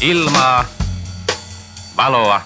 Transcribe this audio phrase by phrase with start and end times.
[0.00, 0.64] Ilmaa,
[1.96, 2.40] valoa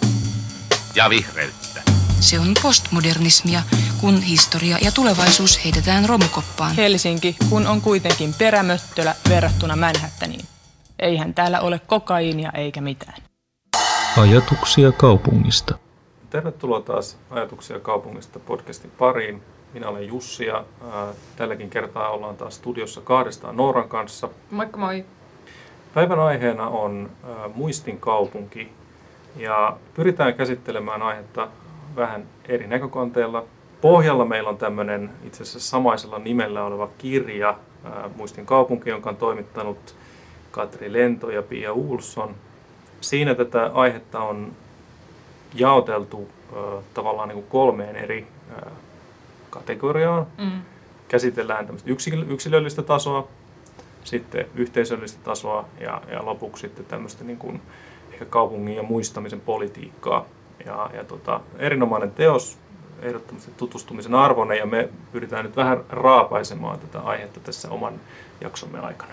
[0.95, 1.82] ja vihreyttä.
[2.20, 3.62] Se on postmodernismia,
[4.00, 6.74] kun historia ja tulevaisuus heitetään romukoppaan.
[6.76, 10.44] Helsinki, kun on kuitenkin perämöttölä verrattuna Manhattaniin.
[10.98, 13.22] Eihän täällä ole kokaiinia eikä mitään.
[14.17, 15.79] Ajatuksia kaupungista.
[16.30, 19.43] Tervetuloa taas Ajatuksia kaupungista podcastin pariin.
[19.75, 21.07] Minä olen Jussi ja ää,
[21.37, 24.29] tälläkin kertaa ollaan taas studiossa kahdestaan Nooran kanssa.
[24.51, 25.05] Moikka moi.
[25.95, 27.11] Päivän aiheena on
[27.54, 28.72] muistin kaupunki
[29.36, 31.49] ja pyritään käsittelemään aihetta
[31.96, 33.45] vähän eri näkökanteilla.
[33.80, 37.59] Pohjalla meillä on tämmöinen itse asiassa samaisella nimellä oleva kirja
[38.16, 39.95] Muistin kaupunki, jonka on toimittanut
[40.51, 42.35] Katri Lento ja Pia Ulsson.
[43.01, 44.52] Siinä tätä aihetta on
[45.55, 46.29] jaoteltu
[46.95, 48.27] tavallaan niin kuin kolmeen eri
[49.51, 50.27] kategoriaan.
[50.38, 50.63] Mm.
[51.09, 51.91] Käsitellään tämmöistä
[52.29, 53.29] yksilöllistä tasoa,
[54.05, 57.63] sitten yhteisöllistä tasoa ja, ja lopuksi sitten tämmöistä niin kuin
[58.13, 60.27] ehkä kaupungin ja muistamisen politiikkaa.
[60.67, 62.59] Ja, ja tota, erinomainen teos,
[63.02, 68.00] ehdottomasti tutustumisen arvoinen ja me pyritään nyt vähän raapaisemaan tätä aihetta tässä oman
[68.41, 69.12] jaksomme aikana.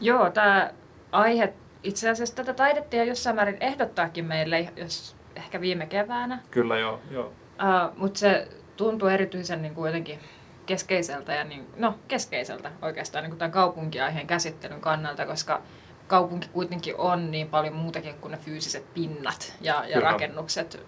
[0.00, 0.70] Joo, tämä
[1.12, 6.38] aihe, itse asiassa tätä taidettiin jossain määrin ehdottaakin meille, jos ehkä viime keväänä.
[6.50, 7.26] Kyllä joo, joo.
[7.26, 10.18] Uh, Mutta se tuntuu erityisen niin kuin jotenkin
[10.66, 15.62] keskeiseltä ja niin, no keskeiseltä oikeastaan niin tämän kaupunkiaiheen käsittelyn kannalta, koska
[16.06, 20.86] kaupunki kuitenkin on niin paljon muutakin kuin ne fyysiset pinnat ja, ja rakennukset,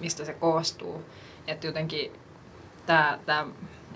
[0.00, 1.04] mistä se koostuu.
[1.46, 2.12] Että jotenkin
[2.86, 3.46] tämä, tämä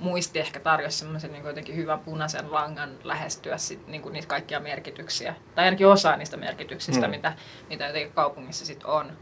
[0.00, 4.60] muisti ehkä tarjosi semmoisen niin jotenkin hyvän punaisen langan lähestyä sit, niin kuin niitä kaikkia
[4.60, 7.10] merkityksiä, tai ainakin osaa niistä merkityksistä, mm.
[7.10, 7.32] mitä,
[7.68, 9.12] mitä jotenkin kaupungissa sit on,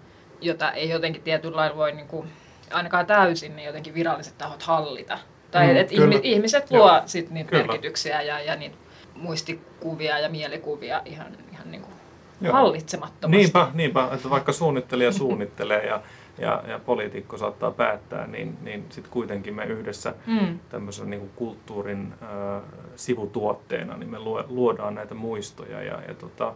[0.40, 2.32] jota ei jotenkin tietyllä lailla voi niin kuin,
[2.70, 5.18] ainakaan täysin niin jotenkin viralliset tahot hallita.
[5.50, 6.20] Tai mm, että kyllä.
[6.22, 7.62] ihmiset luo Joo, sit niitä kyllä.
[7.62, 8.76] merkityksiä ja, ja niitä
[9.14, 13.36] muistikuvia ja mielikuvia ihan, ihan niin kuin hallitsemattomasti.
[13.36, 16.02] Niinpä, niinpä, että vaikka suunnittelija suunnittelee ja,
[16.38, 20.58] ja, ja poliitikko saattaa päättää, niin, niin sitten kuitenkin me yhdessä mm.
[20.68, 22.62] tämmöisen niin kuin kulttuurin äh,
[22.96, 24.18] sivutuotteena, niin me
[24.48, 25.82] luodaan näitä muistoja.
[25.82, 26.54] Ja, ja tota,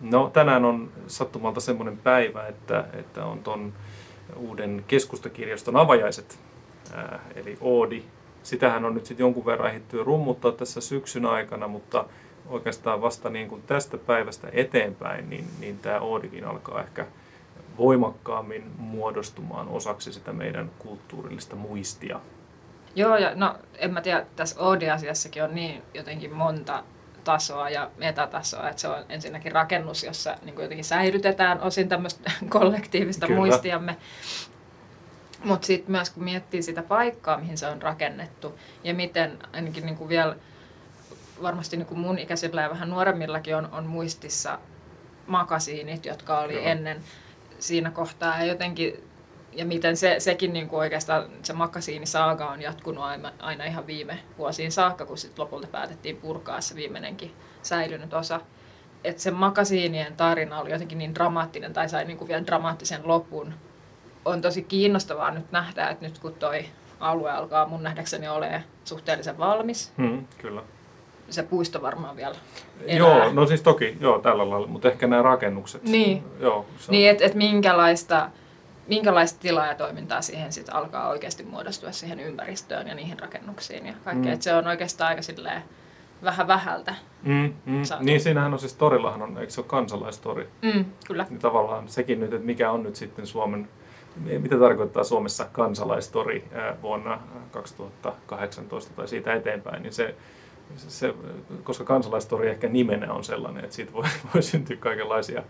[0.00, 3.72] no, tänään on sattumalta semmoinen päivä, että, että on tuon
[4.36, 6.38] uuden keskustakirjaston avajaiset,
[6.94, 8.02] äh, eli Oodi.
[8.42, 12.04] Sitähän on nyt sitten jonkun verran ehditty rummuttaa tässä syksyn aikana, mutta
[12.46, 17.06] oikeastaan vasta niin kuin tästä päivästä eteenpäin, niin, niin tämä Oodikin alkaa ehkä
[17.78, 22.20] voimakkaammin muodostumaan osaksi sitä meidän kulttuurillista muistia.
[22.94, 26.84] Joo, ja no en mä tiedä, tässä Oodi-asiassakin on niin jotenkin monta
[27.24, 32.30] tasoa ja metatasoa, että se on ensinnäkin rakennus, jossa niin kuin jotenkin säilytetään osin tämmöistä
[32.48, 33.40] kollektiivista Kyllä.
[33.40, 33.96] muistiamme.
[35.44, 39.96] Mutta sitten myös kun miettii sitä paikkaa, mihin se on rakennettu ja miten ainakin niin
[39.96, 40.36] kuin vielä
[41.42, 44.58] varmasti niin kuin mun ikäisillä ja vähän nuoremmillakin on, on muistissa
[45.26, 46.64] makasiinit, jotka oli Joo.
[46.64, 47.02] ennen
[47.58, 49.12] siinä kohtaa ja jotenkin
[49.52, 54.18] ja miten se, sekin niin kuin oikeastaan se makasiinisaaga on jatkunut aina, aina ihan viime
[54.38, 58.40] vuosiin saakka, kun sitten lopulta päätettiin purkaa se viimeinenkin säilynyt osa.
[59.04, 63.54] Että se makasiinien tarina oli jotenkin niin dramaattinen tai sai niin kuin vielä dramaattisen lopun.
[64.24, 66.64] On tosi kiinnostavaa nyt nähdä, että nyt kun toi
[67.00, 69.92] alue alkaa mun nähdäkseni olemaan suhteellisen valmis.
[69.98, 70.62] Hmm, kyllä.
[71.30, 72.34] Se puisto varmaan vielä
[72.86, 72.96] elää.
[72.96, 75.82] Joo, no siis toki, joo, tällä lailla, mutta ehkä nämä rakennukset.
[75.82, 78.30] Niin, joo, niin että et minkälaista
[78.88, 83.94] minkälaista tilaa ja toimintaa siihen sit alkaa oikeasti muodostua siihen ympäristöön ja niihin rakennuksiin ja
[84.04, 84.34] kaikkea.
[84.34, 84.40] Mm.
[84.40, 85.62] se on oikeastaan aika silleen
[86.24, 86.94] vähän vähältä.
[87.22, 87.82] Mm, mm.
[88.00, 90.48] Niin siinähän on siis torillahan on, eikö se ole kansalaistori?
[90.62, 91.26] Mm, kyllä.
[91.30, 93.68] Niin tavallaan sekin nyt, että mikä on nyt sitten Suomen,
[94.16, 96.44] mitä tarkoittaa Suomessa kansalaistori
[96.82, 100.14] vuonna 2018 tai siitä eteenpäin, niin se,
[100.76, 101.14] se,
[101.64, 105.42] koska kansalaistori ehkä nimenä on sellainen, että siitä voi, voi syntyä kaikenlaisia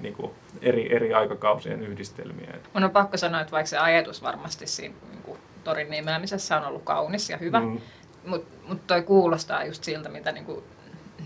[0.00, 0.30] niin kuin
[0.62, 2.54] eri, eri aikakausien yhdistelmiä.
[2.74, 6.64] Mun on pakko sanoa, että vaikka se ajatus varmasti siinä niin kuin torin nimeämisessä on
[6.64, 7.80] ollut kaunis ja hyvä, mm.
[8.26, 10.64] mutta mut toi kuulostaa just siltä, mitä niin kuin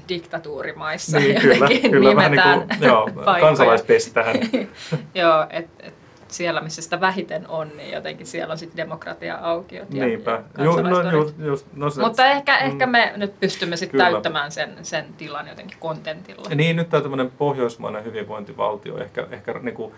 [0.09, 3.11] diktatuurimaissa niin, kyllä, kyllä, nimetään vähän niin kuin, joo,
[3.41, 4.37] kansalaispestään.
[5.15, 5.95] joo, että et
[6.35, 10.43] siellä, missä sitä vähiten on, niin jotenkin siellä on sitten demokratia-aukiot ja, Niinpä.
[10.59, 14.01] ja Ju, no, just, just, no se, Mutta ehkä, mm, ehkä me nyt pystymme sitten
[14.01, 16.47] täyttämään sen, sen tilan jotenkin kontentilla.
[16.51, 19.93] Ja niin, nyt tämä tämmöinen pohjoismainen hyvinvointivaltio ehkä, ehkä niin kuin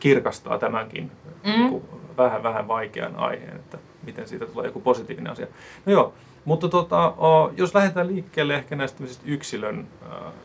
[0.00, 1.10] kirkastaa tämänkin
[1.44, 1.50] mm.
[1.50, 1.84] niin kuin
[2.16, 5.46] vähän, vähän vaikean aiheen, että miten siitä tulee joku positiivinen asia.
[5.86, 6.14] No joo,
[6.44, 7.14] mutta tota,
[7.56, 9.88] jos lähdetään liikkeelle ehkä näistä yksilön,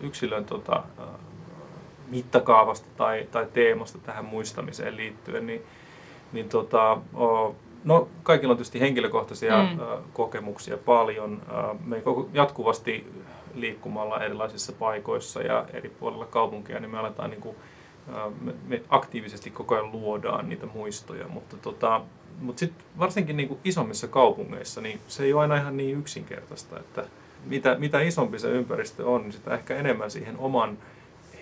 [0.01, 0.83] yksilön tota,
[2.09, 5.61] mittakaavasta tai, tai teemasta tähän muistamiseen liittyen, niin,
[6.33, 6.97] niin tota,
[7.83, 10.03] No kaikilla on tietysti henkilökohtaisia Mm.
[10.13, 11.41] kokemuksia paljon.
[11.85, 13.07] Me jatkuvasti
[13.55, 17.55] liikkumalla erilaisissa paikoissa ja eri puolilla kaupunkia, niin me aletaan niin kuin,
[18.41, 22.01] me, me aktiivisesti koko ajan luodaan niitä muistoja, mutta tota,
[22.41, 26.79] mutta sitten varsinkin niin kuin isommissa kaupungeissa, niin se ei ole aina ihan niin yksinkertaista,
[26.79, 27.03] että
[27.45, 30.77] mitä, mitä isompi se ympäristö on, niin sitä ehkä enemmän siihen oman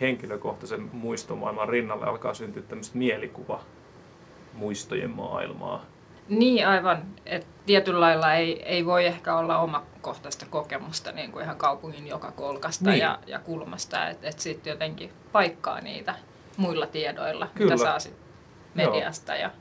[0.01, 3.59] henkilökohtaisen muistomaailman rinnalle alkaa syntyä tämmöistä mielikuva
[4.53, 5.85] muistojen maailmaa.
[6.29, 11.57] Niin aivan, että tietyllä lailla ei, ei voi ehkä olla omakohtaista kokemusta niin kuin ihan
[11.57, 12.99] kaupungin joka kolkasta Niin.
[12.99, 16.15] ja, ja kulmasta, että et sitten jotenkin paikkaa niitä
[16.57, 17.73] muilla tiedoilla, Kyllä.
[17.73, 18.13] mitä saa sit
[18.75, 18.91] Joo.
[18.91, 19.51] mediasta ja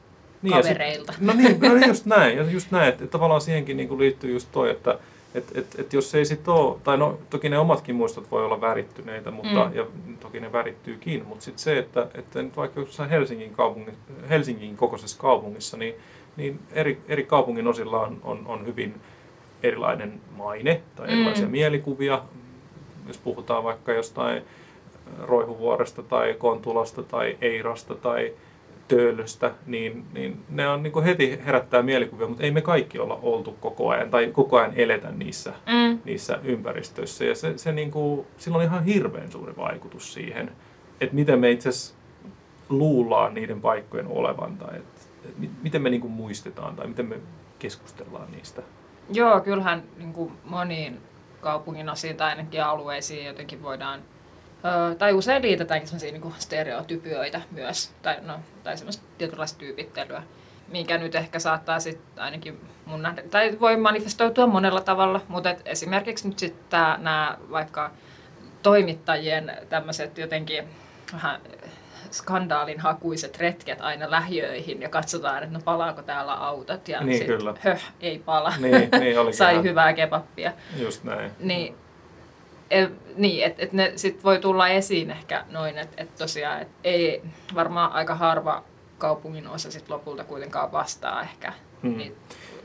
[0.42, 1.12] Niin, ja kavereilta.
[1.12, 2.36] Sit, no niin, no niin, just näin.
[2.36, 4.98] Ja just näin, että, että tavallaan siihenkin niin kuin liittyy just toi, että
[5.34, 8.60] et, et, et jos ei sit ole, tai no toki ne omatkin muistot voi olla
[8.60, 9.70] värittyneitä, mutta, Mm.
[9.70, 9.76] mm.
[9.76, 9.86] ja
[10.20, 13.96] toki ne värittyykin, mutta sitten se, että, että nyt vaikka jossain Helsingin, kaupungin,
[14.30, 15.94] Helsingin kokoisessa kaupungissa, niin,
[16.36, 18.94] niin eri, eri kaupungin osilla on, on, on hyvin
[19.62, 21.50] erilainen maine tai erilaisia Mm.
[21.52, 22.22] mielikuvia.
[23.08, 24.42] Jos puhutaan vaikka jostain
[25.22, 28.32] Roihuvuoresta tai Kontulasta tai Eirasta tai
[28.88, 33.18] Töölöstä, niin, niin ne on niin kuin heti herättää mielikuvia, mutta ei me kaikki olla
[33.22, 35.98] oltu koko ajan tai koko ajan eletä niissä, Mm.
[36.04, 37.24] niissä ympäristöissä.
[37.24, 40.50] Ja se, se niin kuin, sillä on ihan hirveän suuri vaikutus siihen,
[41.00, 41.94] että miten me itse asiassa
[42.68, 47.06] luullaan niiden paikkojen olevan tai että, että mi- miten me niin kuin muistetaan tai miten
[47.06, 47.16] me
[47.58, 48.62] keskustellaan niistä.
[49.12, 50.98] Joo, kyllähän niin kuin moniin
[51.40, 54.00] kaupungin osiin tai ainakin alueisiin jotenkin voidaan,
[54.98, 60.22] tai usein liitetäänkin sellaisia niin kuin stereotypioita myös, tai, no, tai semmoista tietynlaista tyypittelyä,
[60.68, 65.62] mikä nyt ehkä saattaa sitten ainakin mun nähdä, tai voi manifestoitua monella tavalla, mutta et
[65.64, 67.90] esimerkiksi nyt sitten nämä vaikka
[68.62, 70.64] toimittajien tämmöiset jotenkin
[71.12, 71.40] vähän
[72.10, 77.26] skandaalin hakuiset retket aina lähiöihin ja katsotaan, että no palaako täällä autot ja Niin, sit,
[77.26, 77.54] kyllä.
[77.60, 78.52] höh, ei pala.
[78.58, 80.52] Niin, niin Sai hyvää kebappia.
[80.76, 81.30] Just näin.
[81.38, 81.76] Niin,
[82.70, 86.68] e, niin että et ne sit voi tulla esiin ehkä noin, että et tosiaan et
[86.84, 87.22] ei
[87.54, 88.64] varmaan aika harva
[88.98, 91.52] kaupungin osa sit lopulta kuitenkaan vastaa ehkä.
[91.82, 91.96] Hmm.
[91.96, 92.16] Niin,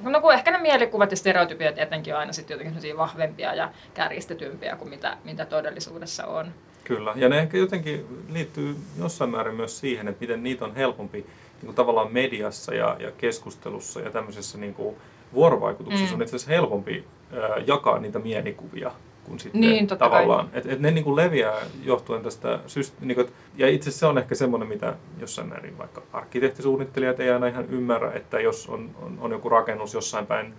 [0.01, 4.75] no kun ehkä ne mielikuvat ja stereotypiat etenkin on aina sit jotenkin vahvempia ja kärjistetympiä
[4.75, 6.53] kuin mitä, mitä todellisuudessa on.
[6.83, 11.17] Kyllä, ja ne ehkä jotenkin liittyy jossain määrin myös siihen, että miten niitä on helpompi
[11.17, 14.95] niin kuin tavallaan mediassa ja, ja keskustelussa ja tämmöisessä niin kuin
[15.33, 16.19] vuorovaikutuksessa Mm.
[16.19, 18.91] on itse asiassa helpompi ää, jakaa niitä mielikuvia
[19.29, 20.49] kuin sitten Niin, tavallaan.
[20.53, 22.59] Että et ne niin kuin leviää johtuen tästä,
[23.01, 23.27] niin kuin,
[23.57, 27.65] ja itse asiassa se on ehkä semmoinen, mitä jossain määrin vaikka arkkitehtisuunnittelijat ei aina ihan
[27.69, 30.53] ymmärrä, että jos on, on, on joku rakennus jossain päin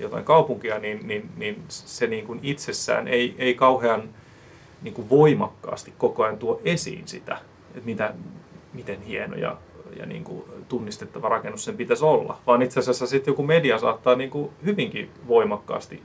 [0.00, 4.08] jotain kaupunkia, niin, niin, niin se niin kuin itsessään ei, ei kauhean
[4.82, 7.38] niin kuin voimakkaasti koko ajan tuo esiin sitä,
[7.74, 8.14] että mitä,
[8.72, 9.56] miten hieno ja,
[9.98, 12.38] ja niin kuin tunnistettava rakennus sen pitäisi olla.
[12.46, 16.02] Vaan itse asiassa sitten joku media saattaa niin kuin hyvinkin voimakkaasti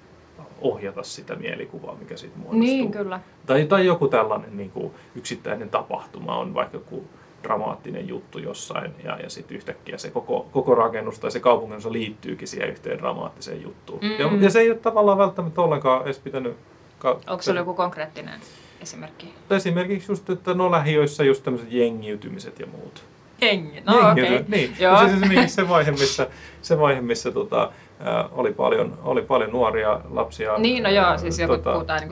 [0.61, 2.59] ohjata sitä mielikuvaa, mikä siitä muodostuu.
[2.59, 3.19] Niin, kyllä.
[3.45, 7.03] Tai, tai joku tällainen niin kuin yksittäinen tapahtuma on vaikka joku
[7.43, 12.47] dramaattinen juttu jossain ja, ja sitten yhtäkkiä se koko, koko rakennus tai se kaupunginosa liittyykin
[12.47, 13.99] siihen yhteen dramaattiseen juttuun.
[14.01, 14.11] Mm.
[14.19, 16.57] Ja, ja se ei ole tavallaan välttämättä ollenkaan edes pitänyt...
[16.99, 18.39] Ka- Onko sulla joku konkreettinen
[18.81, 19.33] esimerkki?
[19.49, 23.03] Esimerkiksi just, että no lähiöissä just tämmöiset jengiytymiset ja muut.
[23.41, 23.81] Hengi.
[23.85, 24.23] No okei.
[24.25, 24.93] Jengiyty- Niin, Joo.
[24.93, 26.27] no, siis esimerkiksi se vaihe, missä,
[26.61, 27.71] se vaihe, missä tota,
[28.05, 30.57] ää, oli, paljon, oli paljon nuoria lapsia.
[30.57, 32.11] Niin, no ää, joo, siis joku tota, puhutaan niin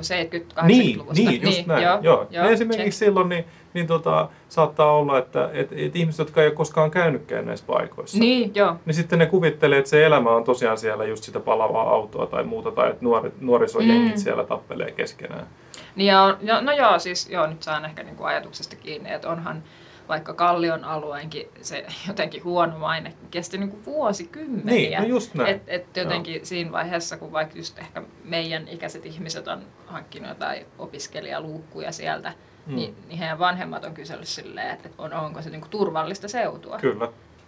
[0.67, 1.13] niin, 70-80-luvusta.
[1.29, 1.83] niin, just näin.
[1.83, 2.27] Joo, joo.
[2.29, 2.93] Ja esimerkiksi check.
[2.93, 7.45] silloin niin, niin tota, saattaa olla, että et, et ihmiset, jotka ei ole koskaan käynytkään
[7.45, 8.75] näissä paikoissa, Niin, joo.
[8.85, 12.43] niin sitten ne kuvittelee, että se elämä on tosiaan siellä just sitä palavaa autoa tai
[12.43, 14.19] muuta, tai että nuori, nuorisojengit Mm.
[14.19, 15.47] siellä tappelee keskenään.
[15.95, 19.63] Niin ja on, no joo, siis joo, nyt saan ehkä niinku ajatuksesta kiinni, että onhan
[20.09, 24.99] vaikka Kallion alueenkin se jotenkin huono maine kesti niinku vuosikymmeniä.
[24.99, 25.55] Niin, no just näin.
[25.55, 30.65] Et, et jotenkin siinä vaiheessa, kun vaikka just ehkä meidän ikäiset ihmiset on hankkinut jotain
[30.79, 32.33] opiskelijaluukkuja sieltä,
[32.67, 32.75] Mm.
[32.75, 36.77] niin, niin heidän vanhemmat on kysellyt silleen, että on, onko se niinku turvallista seutua.
[36.77, 37.07] Kyllä.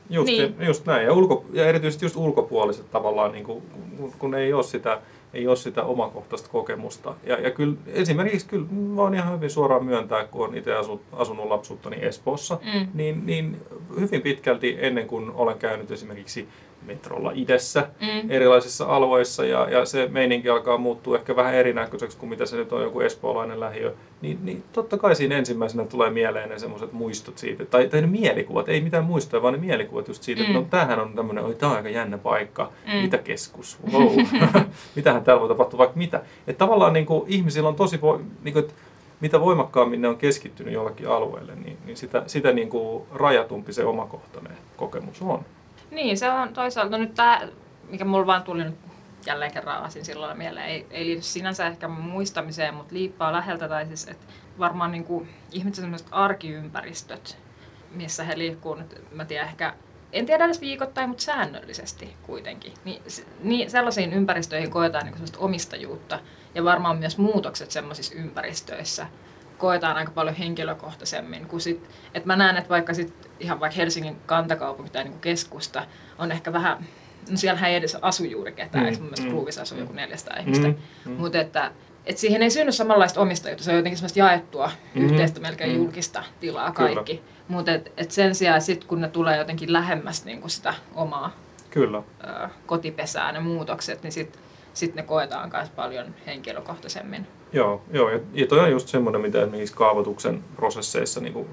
[0.09, 0.55] Just, Niin.
[0.57, 0.67] niin.
[0.67, 1.05] just näin.
[1.05, 3.63] Ja, ulko, ja erityisesti just ulkopuoliset tavallaan, niin kuin,
[3.97, 5.01] kun, kun ei ole sitä,
[5.33, 7.13] ei ole sitä omakohtaista kokemusta.
[7.23, 11.45] Ja, ja kyllä esimerkiksi kyllä voin ihan hyvin suoraan myöntää, kun olen itse asu, asunut
[11.47, 12.87] lapsuuttani Espoossa, Mm.
[12.93, 13.57] niin, niin
[13.99, 16.47] hyvin pitkälti ennen kuin olen käynyt esimerkiksi
[16.85, 18.31] metrolla idässä Mm.
[18.31, 22.73] erilaisissa alueissa ja, ja se meininki alkaa muuttua ehkä vähän erinäköiseksi kuin mitä se nyt
[22.73, 27.37] on joku espoolainen lähiö, niin, niin totta kai siinä ensimmäisenä tulee mieleen ne semmoiset muistot
[27.37, 30.59] siitä, tai, tai ne mielikuvat, ei mitään muistoja, vaan ne mielikuvat just siitä, että Mm.
[30.59, 32.99] no tämähän on tämmöinen, oi tämä on aika jännä paikka, Mm.
[33.01, 34.17] mitä keskus, wow.
[34.95, 36.21] mitähän täällä voi tapahtua, vaikka mitä.
[36.47, 37.99] Että tavallaan niin kuin, ihmisillä on tosi,
[38.43, 38.73] niin kuin, että
[39.19, 43.85] mitä voimakkaammin ne on keskittynyt jollakin alueelle, niin, niin sitä, sitä niin kuin rajatumpi se
[43.85, 45.39] omakohtainen kokemus on.
[45.91, 47.41] Niin, se on toisaalta nyt tämä,
[47.89, 48.75] mikä mulla vaan tuli nyt
[49.25, 53.85] jälleen kerran asin silloin mieleen, ei, ei liity sinänsä ehkä muistamiseen, mutta liippaa läheltä, tai
[53.85, 54.25] siis, että
[54.59, 57.37] varmaan niin kuin ihmisten sellaiset arkiympäristöt,
[57.91, 59.73] missä he liikkuu nyt, mä tiedän ehkä,
[60.13, 62.73] en tiedä edes viikoittain, mutta säännöllisesti kuitenkin.
[62.85, 63.01] Niin,
[63.43, 66.19] niin sellaisiin ympäristöihin koetaan niin omistajuutta
[66.55, 69.07] ja varmaan myös muutokset sellaisissa ympäristöissä
[69.61, 71.47] koetaan aika paljon henkilökohtaisemmin.
[71.47, 75.21] Kuin sit, että mä näen, että vaikka sit ihan vaikka Helsingin kantakaupunki tai niin kuin
[75.21, 75.85] keskusta
[76.17, 76.85] on ehkä vähän,
[77.31, 79.93] no siellähän ei edes asu juuri ketään, mm, mun mielestä mm, Kluuvissa asuu mm, joku
[79.93, 80.75] 400 ihmistä, mm,
[81.05, 81.11] mm.
[81.11, 81.71] mutta että
[82.05, 85.09] et siihen ei synny samanlaista omistajuutta, se on jotenkin semmoista jaettua mm-hmm.
[85.09, 85.83] yhteistä, melkein mm-hmm.
[85.83, 87.21] julkista tilaa kaikki.
[87.47, 91.31] Mutta et, et sen sijaan sitten kun ne tulee jotenkin lähemmäs niinku sitä omaa
[91.69, 91.97] Kyllä.
[91.97, 94.41] Ö, kotipesää, ne muutokset, niin sitten
[94.73, 97.27] sit ne koetaan myös paljon henkilökohtaisemmin.
[97.53, 101.47] Joo, joo ja, ja toi on just semmoinen, mitä esimerkiksi kaavoituksen prosesseissa niinku,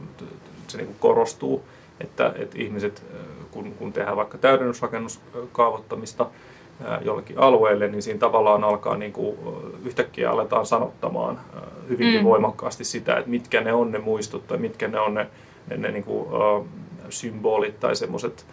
[0.68, 1.64] se niinku korostuu,
[2.00, 3.02] että, että ihmiset,
[3.50, 6.26] kun, kun tehdään vaikka täydennysrakennuskaavoittamista,
[7.04, 9.38] jollekin alueelle, niin siinä tavallaan alkaa niin kuin,
[9.84, 11.40] yhtäkkiä aletaan sanottamaan
[11.88, 12.26] hyvinkin mm.
[12.26, 15.26] voimakkaasti sitä, että mitkä ne on ne muistut tai mitkä ne on ne,
[15.70, 16.28] ne, ne niin kuin,
[17.10, 18.46] symbolit tai semmoiset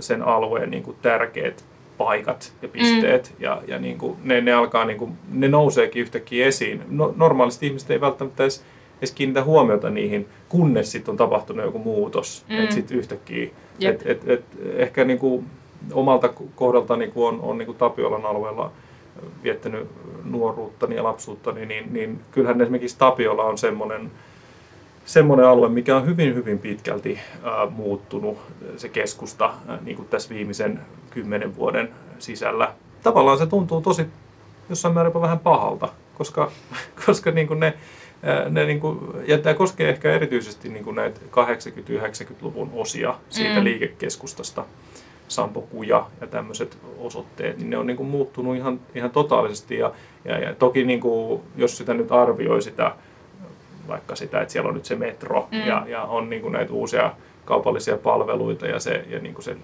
[0.00, 1.64] sen alueen niin kuin, tärkeät
[1.98, 3.44] paikat ja pisteet mm.
[3.44, 6.82] ja, ja niin kuin, ne, ne, alkaa, niin kuin, ne nouseekin yhtäkkiä esiin.
[6.88, 8.64] No, normaalisti ihmiset ei välttämättä edes,
[8.98, 12.44] edes kiinnitä huomiota niihin, kunnes sitten on tapahtunut joku muutos.
[12.48, 12.62] Mm.
[12.62, 14.44] Että sitten yhtäkkiä, et, et, et,
[14.76, 15.46] ehkä niin kuin,
[15.92, 18.72] omalta kohdalta niin kuin on, on niin kuin Tapiolan alueella
[19.42, 19.88] viettänyt
[20.24, 24.10] nuoruuttani ja lapsuuttani, niin, niin kyllähän esimerkiksi Tapiola on semmoinen,
[25.04, 28.38] semmoinen alue, mikä on hyvin, hyvin pitkälti ää, muuttunut
[28.76, 30.80] se keskusta ää, niin kuin tässä viimeisen
[31.10, 32.72] kymmenen vuoden sisällä.
[33.02, 34.06] Tavallaan se tuntuu tosi
[34.68, 36.50] jossain määrin vähän pahalta, koska,
[37.06, 37.74] koska niin kuin ne,
[38.50, 43.64] ne niin kuin, ja tämä koskee ehkä erityisesti niin kuin näitä 80-90-luvun osia siitä mm.
[43.64, 44.64] liikekeskustasta.
[45.28, 49.78] Sampo Kuja ja tämmöiset osoitteet, niin ne on niin kuin muuttunut ihan, ihan totaalisesti.
[49.78, 49.92] Ja,
[50.24, 52.96] ja, ja toki niin kuin, jos sitä nyt arvioi sitä,
[53.88, 55.58] vaikka sitä, että siellä on nyt se metro mm.
[55.58, 57.12] ja, ja on niin kuin näitä uusia
[57.44, 59.56] kaupallisia palveluita ja se, ja niin kuin se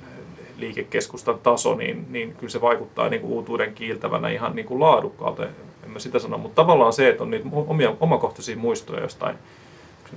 [0.56, 5.44] liikekeskustan taso, niin, niin kyllä se vaikuttaa niin kuin uutuuden kiiltävänä ihan niin kuin laadukkaalta.
[5.84, 9.36] En mä sitä sano, mutta tavallaan se, että on niitä omia, omakohtaisia muistoja jostain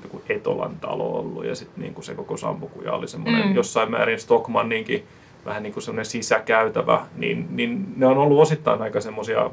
[0.04, 3.56] joku Etolan talo ollut ja sitten niin se koko Sampokuja oli semmoinen mm.
[3.56, 5.04] jossain määrin Stockmanninkin
[5.46, 9.52] vähän niin kuin semmoinen sisäkäytävä, niin, niin ne on ollut osittain aika semmoisia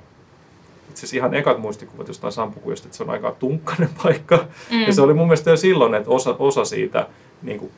[1.01, 4.45] itse asiassa ihan ekat muistikuvat jostain Sampukujasta, että se on aika tunkkainen paikka.
[4.71, 4.81] Mm.
[4.81, 7.07] Ja se oli mun mielestä jo silloin, että osa, osa siitä
[7.43, 7.73] niin kuin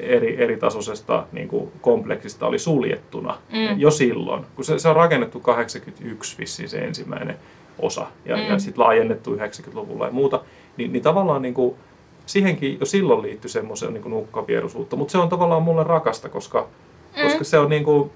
[0.00, 3.80] eri, eri tasoisesta niin kuin kompleksista oli suljettuna mm.
[3.80, 4.46] jo silloin.
[4.56, 7.36] Kun se, se on rakennettu 81 vissiin se ensimmäinen
[7.78, 8.42] osa ja, mm.
[8.42, 10.40] ja sitten laajennettu 90-luvulla ja muuta,
[10.76, 11.74] niin, niin tavallaan niin kuin,
[12.26, 16.66] siihenkin jo silloin liittyi semmoisen niin nukkavieruisuutta, mutta se on tavallaan mulle rakasta, koska
[17.16, 17.22] mm.
[17.22, 18.10] koska se on niin kuin,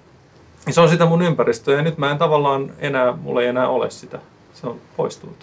[0.71, 3.91] se on sitä mun ympäristöä ja nyt mä en tavallaan enää, mulla ei enää ole
[3.91, 4.19] sitä.
[4.55, 5.37] Se on poistunut.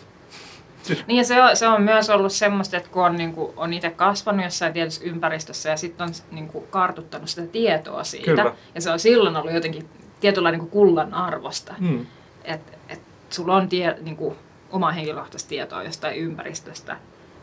[1.08, 3.74] Niin ja se on, se on myös ollut semmoista, että kun on, niin kuin, on
[3.74, 8.26] itse kasvanut jossain tietyssä ympäristössä ja sitten on niin kuin, kartuttanut sitä tietoa siitä.
[8.26, 8.54] Kyllä.
[8.76, 11.74] Ja se on silloin ollut jotenkin tietyllä niin kuin kullan arvosta.
[11.80, 12.06] Mm.
[12.44, 14.36] Että et, sulla on tie, niin kuin,
[14.72, 16.98] omaa henkilökohtaista tietoa jostain ympäristöstä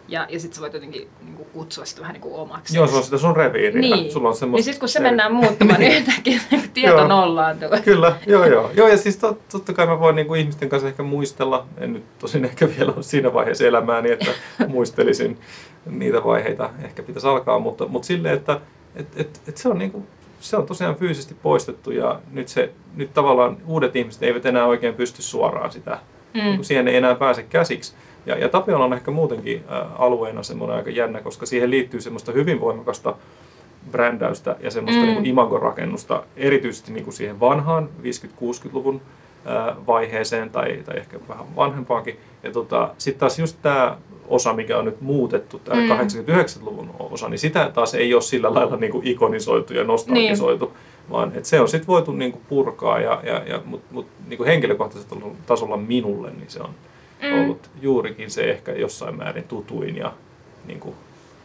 [0.08, 2.76] ja, ja sitten sä voit jotenkin niin kuin, kutsua sitä vähän niin kuin omaksi.
[2.76, 3.80] Joo, se on sitä sun reviiriä.
[3.80, 4.12] Niin.
[4.12, 4.56] Sulla on semmoista...
[4.56, 6.40] niin sitten kun se mennään muuttamaan, niin yhtäkkiä
[6.74, 7.68] tieto nollaantuu.
[7.84, 8.70] Kyllä, joo joo.
[8.74, 11.92] joo ja siis tot, totta kai mä voin niin kuin ihmisten kanssa ehkä muistella, en
[11.92, 14.30] nyt tosin ehkä vielä ole siinä vaiheessa elämääni, että
[14.68, 15.38] muistelisin
[15.86, 18.60] niitä vaiheita, ehkä pitäisi alkaa, mutta, mutta silleen, että
[18.96, 20.06] et, et, et se on niin kuin,
[20.40, 24.94] se on tosiaan fyysisesti poistettu ja nyt, se, nyt tavallaan uudet ihmiset eivät enää oikein
[24.94, 25.98] pysty suoraan sitä,
[26.34, 26.40] mm.
[26.40, 27.94] niin siihen ei enää pääse käsiksi.
[28.26, 29.64] Ja, ja Tapiola on ehkä muutenkin
[29.98, 33.14] alueena semmoinen aika jännä, koska siihen liittyy semmoista hyvin voimakasta
[33.90, 35.08] brändäystä ja semmoista mm.
[35.08, 39.00] niin imagorakennusta, erityisesti niin kuin siihen vanhaan 50-60-luvun
[39.87, 42.18] vaiheeseen tai, tai ehkä vähän vanhempaankin.
[42.42, 43.96] Ja tota, sitten taas just tämä
[44.28, 45.88] osa, mikä on nyt muutettu, tämä mm.
[45.88, 50.76] 89-luvun osa, niin sitä taas ei ole sillä lailla niin kuin ikonisoitu ja nostalgisoitu, niin.
[51.10, 54.44] vaan että se on sitten voitu niin kuin purkaa, ja, ja, ja, mutta mut, niin
[54.44, 56.70] henkilökohtaisella tasolla minulle niin se on
[57.22, 57.42] mm.
[57.42, 60.12] ollut juurikin se ehkä jossain määrin tutuin ja
[60.66, 60.94] niin kuin,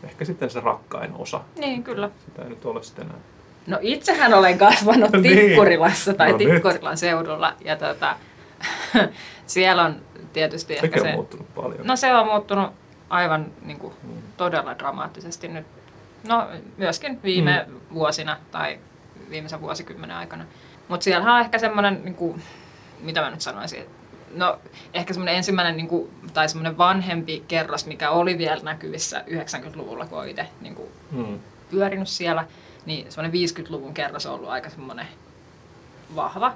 [0.04, 1.42] ehkä sitten se rakkain osa.
[1.58, 2.10] Niin, kyllä.
[2.26, 3.18] Sitä ei nyt ole sitten enää.
[3.68, 5.38] No itsehän olen kasvanut niin.
[5.38, 7.00] Tikkurilassa tai no Tikkurilan nyt.
[7.00, 8.16] seudulla ja tota,
[9.46, 9.96] siellä on
[10.34, 11.08] tietysti Sekin ehkä se...
[11.08, 11.88] on muuttunut paljon.
[11.88, 12.72] No se on muuttunut
[13.10, 14.22] aivan niin kuin, mm.
[14.38, 15.66] todella dramaattisesti nyt.
[16.28, 17.76] No myöskin viime mm.
[17.94, 18.80] vuosina tai
[19.30, 20.46] viimeisen vuosikymmenen aikana.
[20.88, 22.44] Mutta siellä on ehkä semmoinen, niin kuin,
[23.00, 23.86] mitä mä nyt sanoisin,
[24.36, 24.60] no
[24.94, 30.18] ehkä semmoinen ensimmäinen niin kuin, tai semmoinen vanhempi kerros, mikä oli vielä näkyvissä 90-luvulla, kun
[30.18, 31.40] olen itse niin kuin, Mm.
[31.72, 32.48] pyörinyt siellä,
[32.86, 35.08] niin semmoinen 50-luvun kerros on ollut aika semmoinen
[36.16, 36.54] vahva.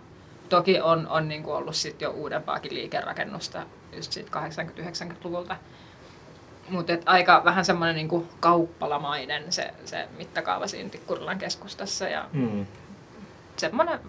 [0.50, 3.64] Toki on, on niin kuin ollut sit jo uudempaakin liikerakennusta
[3.96, 5.56] just siitä 80-90-luvulta.
[6.70, 12.66] Mutta aika vähän semmoinen niin kuin kauppalamainen se, se mittakaava siinä Tikkurilan keskustassa ja Mm.
[13.58, 14.00] semmoinen,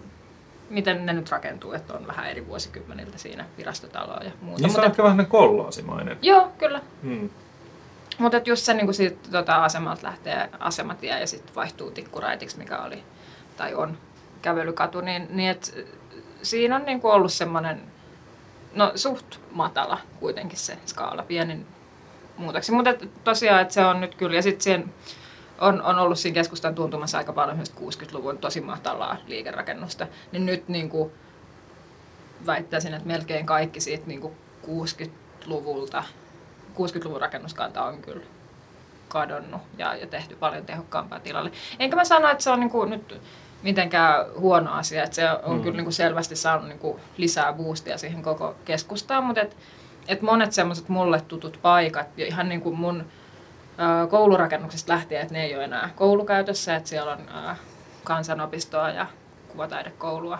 [0.69, 4.61] miten ne nyt rakentuu, että on vähän eri vuosikymmeniltä siinä virastotaloa ja muuta.
[4.61, 6.17] Niissä on Mut ehkä vähän kollaasimainen.
[6.21, 6.81] joo, kyllä.
[7.01, 7.29] Mm.
[8.17, 13.03] Mutta just se niin siitä tota, asemalta lähtee asematie ja sitten vaihtuu tikkuraitiksi, mikä oli
[13.57, 13.97] tai on
[14.41, 15.87] kävelykatu, niin, niin et,
[16.41, 17.81] siinä on niin ollut semmoinen,
[18.73, 21.65] no suht matala kuitenkin se skaala, pienin
[22.37, 22.71] muutaksi.
[22.71, 24.93] Mutta tosiaan, että se on nyt kyllä, ja sitten siihen
[25.61, 30.67] on, on ollut siinä keskustan tuntumassa aika paljon myös 60-luvun tosi matalaa liikerakennusta, niin nyt
[30.67, 31.11] niin kuin
[32.45, 34.33] väittäisin, että melkein kaikki siitä niin kuin
[34.65, 36.03] 60-luvulta
[36.75, 38.25] 60-luvun rakennuskanta on kyllä
[39.07, 41.51] kadonnut ja, ja tehty paljon tehokkaampaa tilalle.
[41.79, 43.21] Enkä mä sano, että se on niinku nyt
[43.63, 45.61] mitenkään huono asia, että se on Mm.
[45.61, 49.57] kyllä niinku selvästi saanut niinku lisää boostia siihen koko keskustaan, mutta et,
[50.07, 53.05] et monet semmoiset mulle tutut paikat, ja ihan niin kuin mun
[54.09, 57.19] koulurakennuksesta lähtien, että ne ei ole enää koulukäytössä, että siellä on
[58.03, 59.05] kansanopistoa ja
[59.47, 60.39] kuvataidekoulua.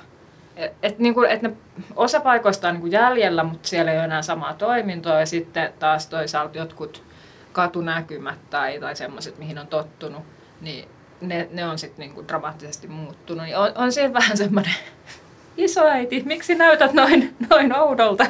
[0.55, 1.51] Et, et, niinku, et ne,
[1.95, 6.07] osa paikoista on niinku jäljellä, mutta siellä ei ole enää samaa toimintoa ja sitten taas
[6.07, 7.03] toisaalta jotkut
[7.51, 10.23] katunäkymät tai, tai semmoiset, mihin on tottunut,
[10.61, 10.89] niin
[11.21, 13.45] ne, ne on sitten niinku dramaattisesti muuttunut.
[13.45, 14.75] Niin on, on siinä vähän semmoinen
[15.57, 18.25] isoäiti, miksi näytät noin, noin oudolta?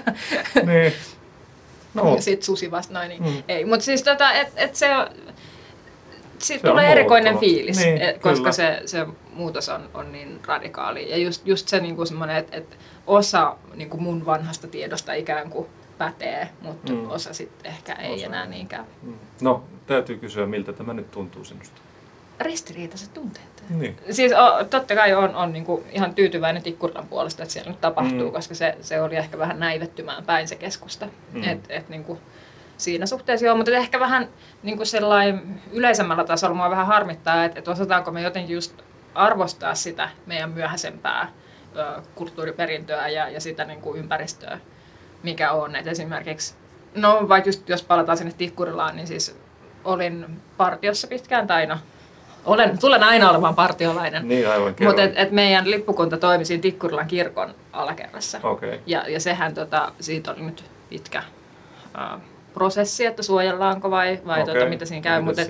[0.66, 0.94] Niin.
[2.04, 3.44] No, Ja sitten susi vasta noin, niin Mm.
[3.48, 3.66] ei.
[3.66, 5.08] Mutta siis tota, et, et se on,
[6.38, 7.56] siitä Se on tulee erikoinen muuttunut.
[7.56, 8.52] fiilis, Niin, et, koska kyllä.
[8.52, 11.10] se, se muutos on, on niin radikaali.
[11.10, 12.78] Ja just, just se niinku semmoinen, että et
[13.08, 17.10] osa niinku mun vanhasta tiedosta ikään kuin pätee, mutta Mm.
[17.12, 18.86] osa sitten ehkä ei Osa enää niinkään.
[19.04, 19.14] mm.
[19.42, 21.82] no, täytyy kysyä, miltä tämä nyt tuntuu sinusta.
[22.40, 23.49] Ristiriitaiset tunteet.
[23.70, 23.98] Niin.
[24.12, 28.28] Siis o, totta kai on, on niinku ihan tyytyväinen Tikkurilan puolesta, että siellä nyt tapahtuu,
[28.28, 28.32] Mm.
[28.32, 31.08] koska se, se oli ehkä vähän näivettymään päin se keskusta.
[31.34, 31.44] Mm.
[31.44, 32.20] Et, et niinku,
[32.78, 34.30] siinä suhteessa joo, mutta ehkä vähän
[34.64, 38.74] niinku sellainen yleisemmällä tasolla mua vähän harmittaa, että et osataanko me jotenkin just
[39.16, 41.32] arvostaa sitä meidän myöhäisempää
[41.76, 44.60] ö, kulttuuriperintöä ja, ja sitä niinku ympäristöä,
[45.24, 45.76] mikä on.
[45.76, 46.54] Et esimerkiksi,
[46.96, 49.38] no vaikka just jos palataan sinne Tikkurilaan, niin siis
[49.84, 51.78] olin partiossa pitkään, tai no,
[52.50, 54.28] olen, tulen aina olemaan partiolainen.
[54.28, 54.76] Niin, aivan.
[54.80, 58.40] Mutta et, et meidän lippukunta toimi siinä Tikkurilan kirkon alakerrassa.
[58.44, 58.70] Okei.
[58.70, 58.80] Okay.
[58.86, 61.24] Ja, ja sehän, tota, siitä oli nyt pitkä
[61.94, 62.20] ää,
[62.54, 65.22] prosessi, että suojellaanko vai, vai tota, mitä siinä käy.
[65.22, 65.42] Mutta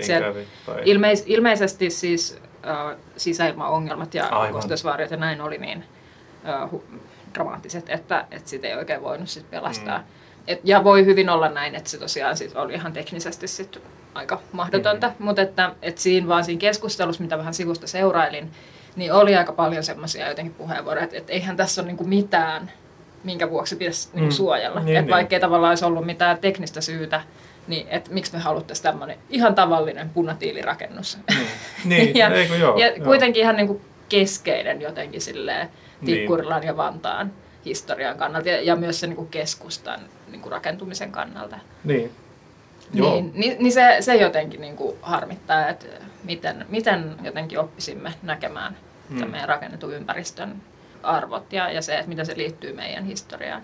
[0.86, 4.54] ilmeis, ilmeisesti siis ää, sisäilmaongelmat ja Aivan.
[4.54, 5.84] kosteusvauriot ja näin oli niin
[6.72, 6.84] hu,
[7.34, 9.98] dramaattiset, että, että sitä ei oikein voinut sit pelastaa.
[9.98, 10.04] Mm.
[10.04, 10.10] Mm.
[10.48, 13.82] Et, ja voi hyvin olla näin, että se tosiaan sit oli ihan teknisesti sit
[14.20, 15.14] aika mahdotonta, Mm.
[15.20, 15.26] mm.
[15.26, 18.52] mutta että, että siinä vaan siinä keskustelussa, mitä vähän sivusta seurailin,
[18.96, 22.72] niin oli aika paljon semmoisia jotenkin puheenvuoroja, että, että eihän tässä ole niinku mitään,
[23.24, 24.36] minkä vuoksi pitäisi niinku Mm.
[24.36, 24.80] suojella.
[24.80, 25.12] Niin, että niin.
[25.16, 27.22] vaikka ei tavallaan olisi ollut mitään teknistä syytä,
[27.68, 31.18] niin että miksi me haluttaisiin tämmöinen ihan tavallinen punatiilirakennus.
[31.86, 32.78] Niin, ja, eikö joo?
[32.78, 33.06] ja joo.
[33.06, 35.70] kuitenkin ihan niinku keskeinen jotenkin silleen
[36.02, 36.18] Niin.
[36.18, 37.32] Tikkurilan ja Vantaan
[37.66, 40.00] historian kannalta ja, ja myös sen niinku keskustan
[40.32, 41.60] niinku rakentumisen kannalta.
[41.84, 42.12] Niin.
[42.94, 43.14] Joo.
[43.14, 45.86] Niin, niin, niin se, se jotenkin niinku harmittaa, että
[46.24, 48.78] miten, miten jotenkin oppisimme näkemään
[49.10, 49.30] Mm.
[49.32, 50.56] meidän rakennetun ympäristön
[51.04, 53.62] arvot ja, ja se, että miten se liittyy meidän historiaan.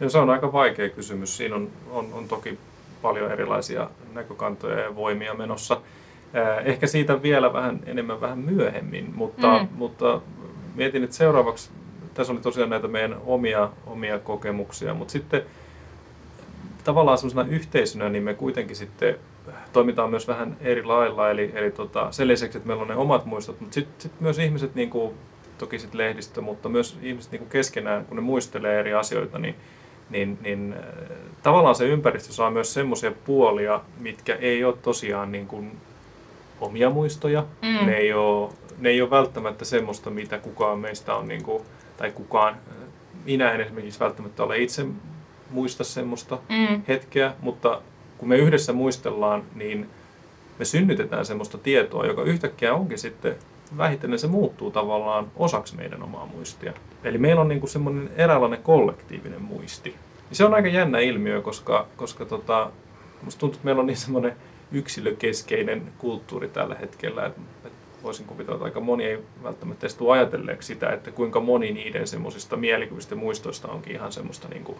[0.00, 1.36] Ja se on aika vaikea kysymys.
[1.36, 2.58] Siinä on, on, on toki
[3.02, 5.80] paljon erilaisia näkökantoja ja voimia menossa.
[6.64, 9.68] Ehkä siitä vielä vähän enemmän vähän myöhemmin, mutta, Mm.
[9.76, 10.20] mutta
[10.74, 11.70] mietin, että seuraavaksi,
[12.14, 15.42] tässä oli tosiaan näitä meidän omia, omia kokemuksia, mutta sitten
[16.88, 19.16] tavallaan sellaisena yhteisönä, niin me kuitenkin sitten
[19.72, 23.24] toimitaan myös vähän eri lailla, eli, eli tota, sen lisäksi, että meillä on ne omat
[23.24, 25.14] muistot, mutta sitten sit myös ihmiset, niin kuin,
[25.58, 29.54] toki sitten lehdistö, mutta myös ihmiset niin kuin keskenään, kun ne muistelee eri asioita, niin,
[30.10, 35.46] niin, niin äh, tavallaan se ympäristö saa myös semmoisia puolia, mitkä ei ole tosiaan niin
[35.46, 35.76] kuin
[36.60, 37.86] omia muistoja, Mm.
[37.86, 41.62] ne, ei ole, ne ei ole välttämättä semmoista, mitä kukaan meistä on, niin kuin,
[41.96, 42.88] tai kukaan, äh,
[43.24, 44.86] minä en esimerkiksi välttämättä ole itse
[45.50, 46.82] muista semmoista Mm.
[46.88, 47.80] hetkeä, mutta
[48.18, 49.88] kun me yhdessä muistellaan, niin
[50.58, 53.36] me synnytetään semmoista tietoa, joka yhtäkkiä onkin sitten
[53.78, 56.72] vähitellen se muuttuu tavallaan osaksi meidän omaa muistia.
[57.04, 59.94] Eli meillä on niinku semmoinen eräänlainen kollektiivinen muisti.
[60.30, 62.70] Ja se on aika jännä ilmiö, koska, koska tota,
[63.22, 64.36] musta tuntuu, että meillä on niin semmoinen
[64.72, 67.40] yksilökeskeinen kulttuuri tällä hetkellä, että,
[68.02, 72.06] voisin kuvitella, että aika moni ei välttämättä edes tule ajatelleeksi sitä, että kuinka moni niiden
[72.06, 74.78] semmoisista mielikuvista muistoista onkin ihan semmoista, niin kuin,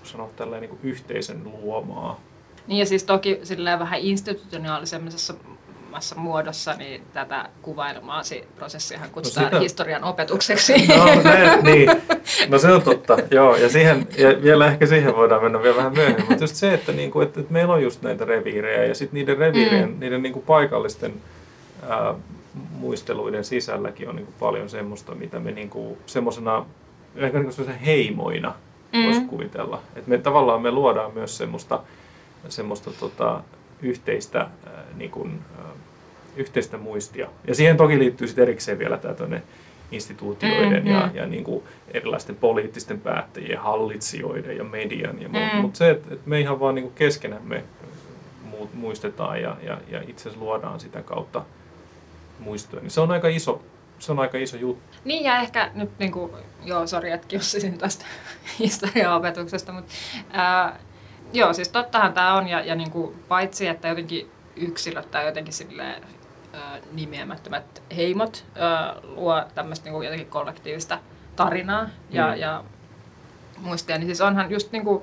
[0.00, 2.20] voisiko sanoa, tälleen niin kuin yhteisen luomaa.
[2.66, 5.34] Niin ja siis toki silleen vähän institutionaalisemmassa
[6.16, 9.60] muodossa, niin tätä kuvailmaasi prosessiahan kutsutaan no sitä...
[9.60, 10.72] historian opetukseksi.
[10.96, 11.90] No, ne, niin.
[12.48, 13.56] no se on totta, joo.
[13.56, 16.26] Ja, siihen, ja vielä ehkä siihen voidaan mennä vielä vähän myöhemmin.
[16.28, 19.38] Mutta just se, että, niinku, että, että meillä on just näitä reviirejä ja sitten niiden
[19.38, 20.00] reviirien, mm.
[20.00, 21.14] niiden niinku paikallisten
[21.88, 22.14] ää,
[22.70, 26.66] muisteluiden sisälläkin on niinku paljon semmoista, mitä me niinku, semmoisena
[27.16, 27.54] ehkä niinku
[27.86, 28.54] heimoina
[28.94, 29.04] mm.
[29.04, 29.82] voisi kuvitella.
[29.96, 31.80] Että me tavallaan me luodaan myös semmoista,
[32.48, 33.42] semmoista tota,
[33.82, 35.64] yhteistä, äh, niin kuin, äh,
[36.36, 37.28] yhteistä muistia.
[37.46, 39.40] Ja siihen toki liittyy sitten erikseen vielä tämä
[39.92, 41.16] instituutioiden mm, ja, mm.
[41.16, 45.54] ja niin kuin erilaisten poliittisten päättäjien, hallitsijoiden ja median ja muuta.
[45.54, 45.60] Mm.
[45.60, 47.64] Mutta se, että, että me ihan vaan niin kuin keskenämme
[48.74, 51.44] muistetaan ja, ja, ja itse asiassa luodaan sitä kautta
[52.38, 53.62] muistoja, niin se on aika iso,
[53.98, 54.98] se on aika iso juttu.
[55.04, 56.32] Niin ja ehkä nyt, niin kuin,
[56.64, 58.04] joo, sori, että kiusasin tästä
[58.58, 59.92] historiaopetuksesta, mutta
[60.32, 60.78] ää,
[61.32, 65.54] Joo, siis tottahan tämä on, ja, ja niin kuin, paitsi että jotenkin yksilöt tai jotenkin
[65.54, 66.02] silleen,
[66.92, 70.98] nimeämättömät heimot ö, luo tämmöistä niin jotenkin kollektiivista
[71.36, 72.40] tarinaa ja, mm.
[72.40, 72.64] ja
[73.58, 75.02] muistia, niin siis onhan just niin kuin,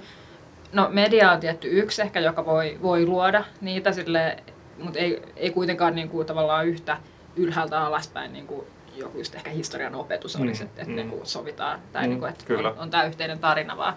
[0.73, 4.43] no media on tietty yksi ehkä, joka voi, voi luoda niitä sille,
[4.83, 6.97] mutta ei, ei kuitenkaan niin kuin, tavallaan yhtä
[7.35, 8.67] ylhäältä alaspäin niin kuin
[9.01, 10.67] joku just ehkä historian opetus olisi, mm.
[10.67, 10.95] että, että mm.
[10.95, 12.09] niin kuin sovitaan tai mm.
[12.09, 12.69] niin kuin, että Kyllä.
[12.69, 13.93] on, on tämä yhteinen tarina, vaan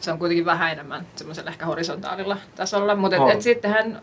[0.00, 2.94] se on kuitenkin vähän enemmän semmoisella ehkä horisontaalilla tasolla.
[2.94, 4.00] Mutta et, et sittenhän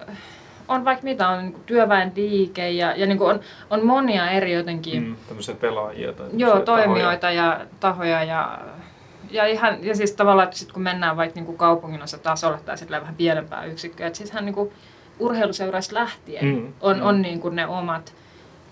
[0.67, 5.03] on vaikka mitä, on niin työväen liike ja, ja niin on, on monia eri jotenkin...
[5.03, 7.43] Mm, tämmöisiä pelaajia tai Joo, toimijoita tahoja.
[7.43, 8.59] ja tahoja ja,
[9.31, 13.01] ja, ihan, ja siis tavallaan, että sit kun mennään vaikka niin kaupunginosa tasolle tai sitten
[13.01, 14.71] vähän pienempää yksikköä, että sittenhän niin
[15.19, 17.05] urheiluseuraista lähtien mm, on, mm.
[17.05, 18.13] on niin kuin ne omat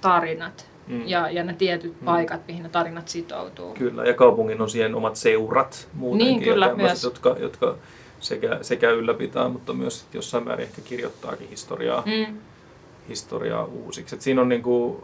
[0.02, 1.08] tarinat mm.
[1.08, 2.06] ja, ja ne tietyt mm.
[2.06, 3.74] paikat, mihin ne tarinat sitoutuu.
[3.74, 7.04] Kyllä, ja kaupungin on siihen omat seurat muutenkin, niin, kyllä, myös.
[7.04, 7.76] Jotka, jotka
[8.20, 12.38] sekä, sekä ylläpitää, mutta myös jossain määrin ehkä kirjoittaakin historiaa, mm.
[13.10, 14.15] historiaa uusiksi.
[14.15, 15.04] Et siinä on niinku,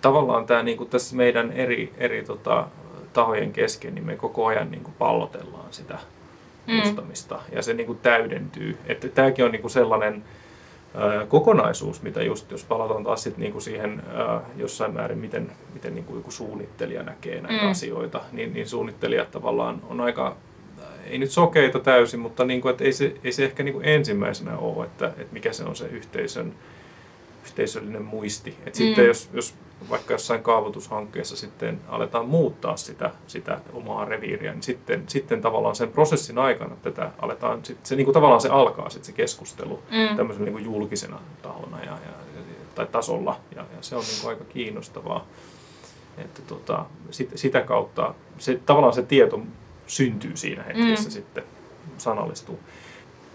[0.00, 2.66] tavallaan tämä niinku tässä meidän eri, eri tota,
[3.12, 5.98] tahojen kesken, niin me koko ajan niinku pallotellaan sitä
[6.66, 6.74] mm.
[6.74, 8.78] muistamista ja se niinku täydentyy.
[8.86, 10.24] Että tämäkin on niinku sellainen
[11.28, 16.14] kokonaisuus, mitä just, jos palataan taas sit niinku siihen ää, jossain määrin, miten, miten niinku
[16.14, 17.70] joku suunnittelija näkee näitä mm.
[17.70, 20.36] asioita, niin, niin suunnittelijat tavallaan on aika,
[21.04, 24.84] ei nyt sokeita täysin, mutta niinku, et ei, se, ei se ehkä niinku ensimmäisenä ole,
[24.84, 26.54] että, että mikä se on se yhteisön,
[27.46, 28.50] yhteisöllinen muisti.
[28.66, 28.78] Et mm.
[28.78, 29.54] Sitten jos, jos
[29.90, 35.88] vaikka jossain kaavoitushankkeessa sitten aletaan muuttaa sitä, sitä omaa reviiriä, niin sitten, sitten tavallaan sen
[35.88, 40.16] prosessin aikana tätä aletaan, sit se niin kuin tavallaan se alkaa sitten se keskustelu mm.
[40.16, 42.12] tämmöisen niin kuin julkisena tahona ja, ja,
[42.74, 45.26] tai tasolla, ja, ja se on niin kuin aika kiinnostavaa.
[46.18, 49.40] Että tota, sit, sitä kautta se, tavallaan se tieto
[49.86, 51.12] syntyy siinä hetkessä mm.
[51.12, 51.44] sitten,
[51.98, 52.60] sanallistuu.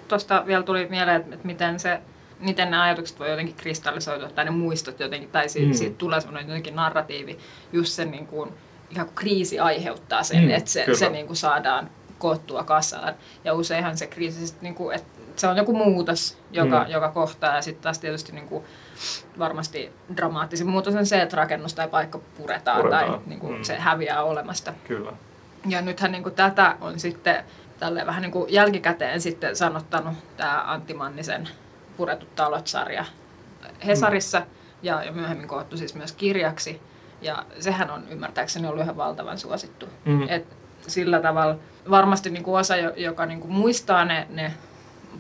[0.08, 2.00] Tuosta vielä tuli mieleen, että miten se
[2.42, 5.74] miten nämä ajatukset voi jotenkin kristallisoitua tai ne muistot jotenkin, tai siitä, mm.
[5.74, 7.38] siitä tulee semmoinen jotenkin narratiivi,
[7.74, 8.50] just sen niin kuin,
[8.90, 13.14] ikään kuin kriisi aiheuttaa sen, mm, että se, se niin kuin saadaan koottua kasaan.
[13.44, 16.92] Ja useinhan se kriisi, sit, niin kuin, että se on joku muutos, joka, mm.
[16.92, 18.64] joka kohtaa, ja sitten taas tietysti niin kuin,
[19.40, 23.12] varmasti dramaattisin muutos on se, että rakennus tai paikka puretaan, puretaan.
[23.12, 23.64] tai niin kuin, mm.
[23.64, 24.74] se häviää olemasta.
[24.88, 25.12] Kyllä.
[25.68, 27.44] Ja nythän niin kuin, tätä on sitten
[27.80, 31.50] tälle vähän niin kuin jälkikäteen sitten sanottanut tämä Antti Mannisen
[32.02, 33.06] Puretut talot-sarja
[33.86, 34.46] Hesarissa mm.
[34.82, 36.82] ja, ja myöhemmin koottu siis myös kirjaksi.
[37.22, 39.86] Ja sehän on ymmärtääkseni ollut ihan valtavan suosittu.
[40.06, 40.30] Mm.
[40.30, 40.46] Et
[40.88, 41.56] sillä tavalla
[41.90, 44.54] varmasti niin kuin osa, joka niin kuin muistaa ne, ne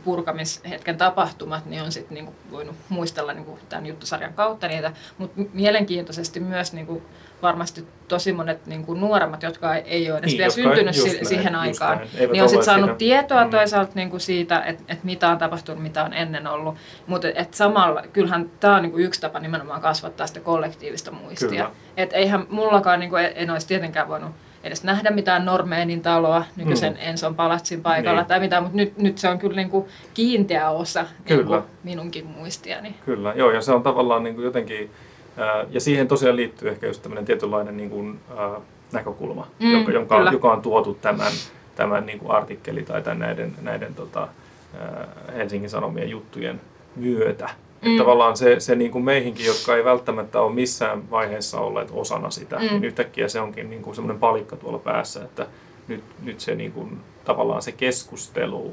[0.03, 6.39] purkamishetken tapahtumat, niin on sitten niinku voinut muistella niinku tämän juttusarjan kautta niitä, mutta mielenkiintoisesti
[6.39, 7.01] myös niinku
[7.41, 11.55] varmasti tosi monet niinku nuoremmat, jotka ei ole edes niin, vielä syntynyt si- näin, siihen
[11.55, 12.01] aikaan,
[12.31, 12.97] niin on sitten saanut siinä.
[12.97, 13.49] tietoa mm.
[13.49, 16.75] toisaalta niinku siitä, että et mitä on tapahtunut, mitä on ennen ollut,
[17.07, 21.71] mutta et samalla kyllähän tämä on niinku yksi tapa nimenomaan kasvattaa sitä kollektiivista muistia.
[21.97, 24.31] Että eihän mullakaan, niinku, en olisi tietenkään voinut
[24.63, 26.99] edes nähdä mitään Normeenin taloa nykyisen mm.
[27.01, 28.27] Enson palatsin paikalla niin.
[28.27, 31.41] tai mitään, mutta nyt, nyt se on kyllä niin kuin kiinteä osa kyllä.
[31.41, 32.95] Niin kuin minunkin muistiani.
[33.05, 34.91] Kyllä, joo, ja se on tavallaan niin kuin jotenkin,
[35.69, 38.19] ja siihen tosiaan liittyy ehkä just tämmöinen tietynlainen niin kuin,
[38.91, 41.31] näkökulma, mm, joka, jonka, joka on tuotu tämän,
[41.75, 44.27] tämän niin kuin artikkeli tai tämän näiden, näiden tota,
[45.35, 46.61] Helsingin Sanomien juttujen
[46.95, 47.45] myötä.
[47.45, 47.91] Mm.
[47.91, 52.29] Että tavallaan se, se niin kuin meihinkin, jotka ei välttämättä ole missään vaiheessa olleet osana
[52.29, 52.61] sitä, mm.
[52.61, 55.47] niin yhtäkkiä se onkin niin kuin semmoinen palikka tuolla päässä, että
[55.87, 58.71] nyt, nyt se niin kuin, tavallaan se keskustelu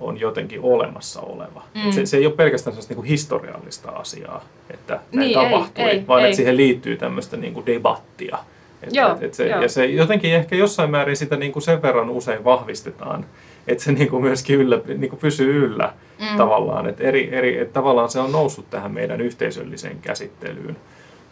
[0.00, 1.62] on jotenkin olemassa oleva.
[1.74, 1.86] Mm.
[1.86, 5.44] Et se, se ei ole pelkästään sellaista niin kuin historiallista asiaa, että näin Niin, ei,
[5.44, 6.26] tapahtui, ei, vaan ei.
[6.26, 8.38] että siihen liittyy tämmöistä niin kuin debattia.
[8.82, 9.62] Et, Joo, et, et se, joo.
[9.62, 13.26] ja se jotenkin ehkä jossain määrin sitä niin kuin sen verran usein vahvistetaan,
[13.66, 16.36] että se niin kuin myöskin yllä, niin kuin pysyy yllä mm.
[16.36, 16.88] tavallaan.
[16.88, 20.76] Että eri, eri, et tavallaan se on noussut tähän meidän yhteisölliseen käsittelyyn,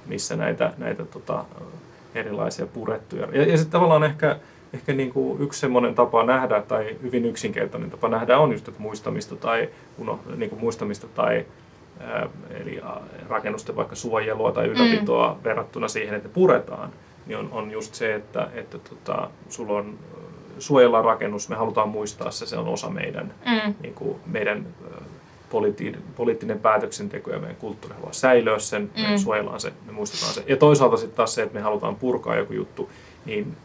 [0.06, 1.44] missä näitä, näitä tota,
[2.14, 3.28] erilaisia purettuja.
[3.32, 4.36] Ja, ja sitten tavallaan ehkä,
[4.74, 8.80] ehkä niin kuin yksi semmoinen tapa nähdä, tai hyvin yksinkertainen tapa nähdä, on just että
[8.82, 11.46] muistamista tai, uno, niin kuin muistamista tai
[12.00, 12.28] ää,
[12.60, 12.80] eli
[13.28, 15.44] rakennusten vaikka suojelua tai ylläpitoa mm.
[15.44, 16.90] verrattuna siihen, että ne puretaan,
[17.26, 19.98] niin on, on just se, että, että tota, sulla on
[20.58, 23.74] suojellaan rakennus, me halutaan muistaa se, se on osa meidän, Mm.
[23.82, 24.66] niin kuin meidän
[25.50, 29.16] politi- poliittinen päätöksenteko ja meidän kulttuuri haluaa säilyä sen, me Mm.
[29.18, 30.44] suojellaan se, me muistetaan se.
[30.48, 32.90] Ja toisaalta sitten taas se, että me halutaan purkaa joku juttu,
[33.24, 33.56] niin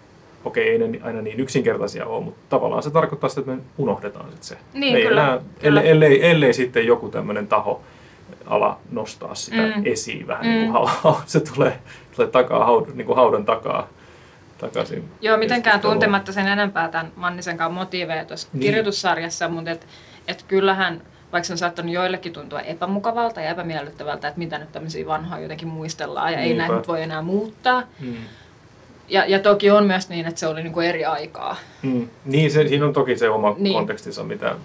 [0.45, 4.25] okei, ei ne aina niin yksinkertaisia ole, mutta tavallaan se tarkoittaa sitä, että me unohdetaan
[4.25, 4.57] sitten se.
[4.73, 5.81] Niin, me ei kyllä, enää, kyllä.
[5.81, 7.81] ellei, ellei, ellei sitten joku tämmöinen taho
[8.45, 9.81] ala nostaa sitä Mm.
[9.85, 10.51] esiin vähän Mm.
[10.51, 11.79] niin kuin se tulee,
[12.15, 13.87] tulee takaa, haud, niin kuin haudan takaa
[14.57, 15.03] takaisin.
[15.21, 18.59] Joo, mitenkään tuntematta sen enempää tämän Mannisenkaan motiiveja tuossa Niin.
[18.59, 18.67] niin.
[18.67, 19.87] kirjoitussarjassa, mutta et,
[20.27, 25.05] et kyllähän, vaikka se on saattanut joillekin tuntua epämukavalta ja epämiellyttävältä, että mitä nyt tämmöisiä
[25.05, 26.61] vanhoja jotenkin muistellaan ja ei Niinpä.
[26.61, 27.83] näitä nyt voi enää muuttaa.
[27.99, 28.13] Mm.
[29.09, 31.55] Ja, ja toki on myös niin, että se oli niinku eri aikaa.
[31.81, 32.07] Mm.
[32.25, 33.63] Niin, se, siinä on toki se oma Niin.
[33.63, 33.73] niin.
[33.75, 34.55] kontekstinsa, mitä...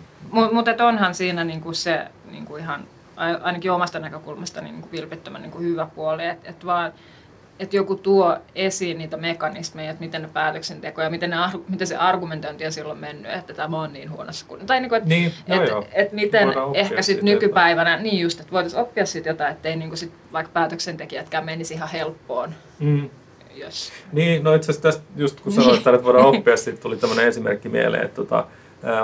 [0.53, 2.01] Mutta et onhan siinä niinku se
[2.31, 2.85] niinku ihan,
[3.17, 6.93] ai- ainakin omasta näkökulmasta niinku vilpittömän niinku hyvä puoli, että et vaan
[7.61, 11.37] että joku tuo esiin niitä mekanismeja, että miten ne päätöksenteko ja miten, ne,
[11.69, 14.67] miten se argumentointi on silloin mennyt, että tämä on niin huonossa kunnossa.
[14.67, 15.85] Tai niinku, että Niin, et, joo.
[15.93, 20.13] et miten ehkä sitten nykypäivänä, niin just, että voitaisiin oppia siitä jotain, ettei niinku sit
[20.33, 22.55] vaikka päätöksentekijätkään menisi ihan helppoon.
[22.79, 23.11] Mm.
[23.61, 23.93] Jos.
[24.13, 27.69] Niin, no itse asiassa tästä, just kun sanoit, että voidaan oppia, siitä tuli tämmöinen esimerkki
[27.69, 28.47] mieleen, että tota,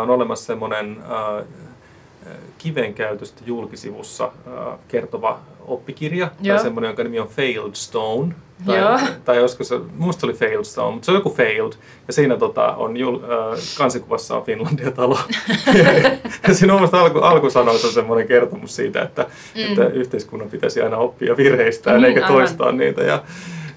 [0.02, 1.42] on olemassa semmoinen ää,
[2.58, 6.56] kiven käytöstä julkisivussa ää, kertova oppikirja, Joo.
[6.56, 8.34] tai semmoinen, jonka nimi on Failed Stone.
[8.66, 8.98] Tai, Joo.
[9.24, 11.72] tai se, musta oli Failed Stone, mutta se on joku Failed.
[12.06, 15.18] Ja siinä tota, on jul, äh, kansikuvassa on Finlandia-talo.
[16.48, 19.62] ja siinä on mielestäni alku, alkusanoissa semmoinen kertomus siitä, että, mm.
[19.64, 22.32] että yhteiskunnan pitäisi aina oppia virheistään Niin, eikä aivan.
[22.38, 23.02] toistaa niitä.
[23.02, 23.22] Ja,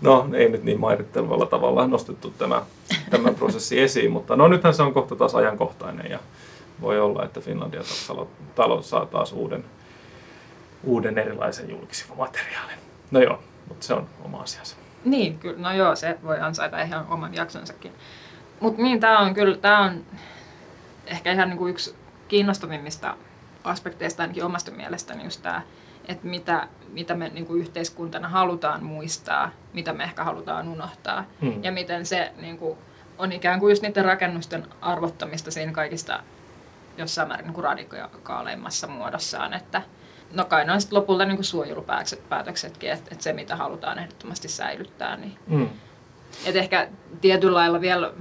[0.01, 2.61] no, ei nyt niin mairittelevalla tavalla nostettu tämä,
[3.09, 6.19] tämä prosessi esiin, mutta no nythän se on kohta taas ajankohtainen ja
[6.81, 9.65] voi olla, että Finlandia-talo talo saa taas uuden,
[10.83, 12.77] uuden erilaisen julkisivumateriaalin.
[13.11, 14.75] No joo, mutta se on oma asiansa.
[15.05, 17.91] Niin, kyllä, no joo, se voi ansaita ihan oman jaksonsakin.
[18.59, 20.05] Mutta niin, tämä on kyllä, tämä on
[21.05, 21.95] ehkä ihan niinku yksi
[22.27, 23.15] kiinnostavimmista
[23.63, 25.61] aspekteista ainakin omasta mielestäni just tämä,
[26.09, 31.63] että mitä, mitä me niinku yhteiskuntana halutaan muistaa, mitä me ehkä halutaan unohtaa Hmm.
[31.63, 32.77] ja miten se niinku,
[33.17, 36.19] on ikään kuin just niiden rakennusten arvottamista siinä kaikista
[36.97, 39.81] jossain määrin niin radikaaleimmassa muodossaan, että
[40.33, 45.15] no kai ne on sitten lopulta niin suojelupäätöksetkin, että, että se mitä halutaan ehdottomasti säilyttää,
[45.17, 45.69] niin Mm.
[46.45, 46.87] et ehkä
[47.21, 48.13] tietyllä lailla vielä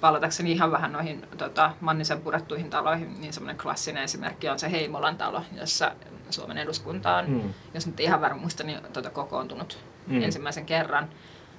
[0.00, 5.16] palatakseni ihan vähän noihin tota, Mannisen purettuihin taloihin, niin semmoinen klassinen esimerkki on se Heimolan
[5.18, 5.92] talo, jossa
[6.30, 7.54] Suomen eduskunta on, Mm.
[7.74, 10.14] jos nyt ihan väärin muista, niin tota, kokoontunut Mm.
[10.14, 10.22] mm.
[10.22, 11.08] ensimmäisen kerran.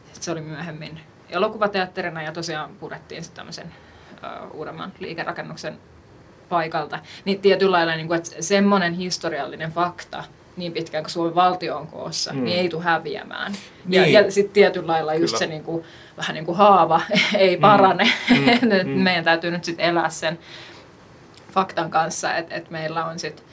[0.06, 1.00] Sitten se oli myöhemmin
[1.30, 3.74] elokuvateatterina ja tosiaan purettiin sitten tämmöisen
[4.48, 5.80] uh, uudemman liikerakennuksen
[6.50, 7.00] paikalta.
[7.26, 10.24] Niin tietyllä lailla, niin kuin, että semmoinen historiallinen fakta,
[10.60, 12.40] niin pitkään kuin Suomen valtio on koossa, Mm.
[12.40, 12.44] mm.
[12.46, 13.52] niin ei tule häviämään.
[13.86, 14.14] Niin.
[14.14, 15.40] Ja, ja sitten tietyllä lailla just Kyllä.
[15.40, 15.84] se niin kuin,
[16.18, 17.02] vähän niin kuin haava
[17.38, 18.04] ei parane.
[18.30, 18.36] Mm.
[18.86, 18.90] Mm.
[18.92, 19.00] Mm.
[19.00, 20.40] Meidän täytyy nyt sitten elää sen
[21.52, 23.46] faktan kanssa, että, että meillä on sitten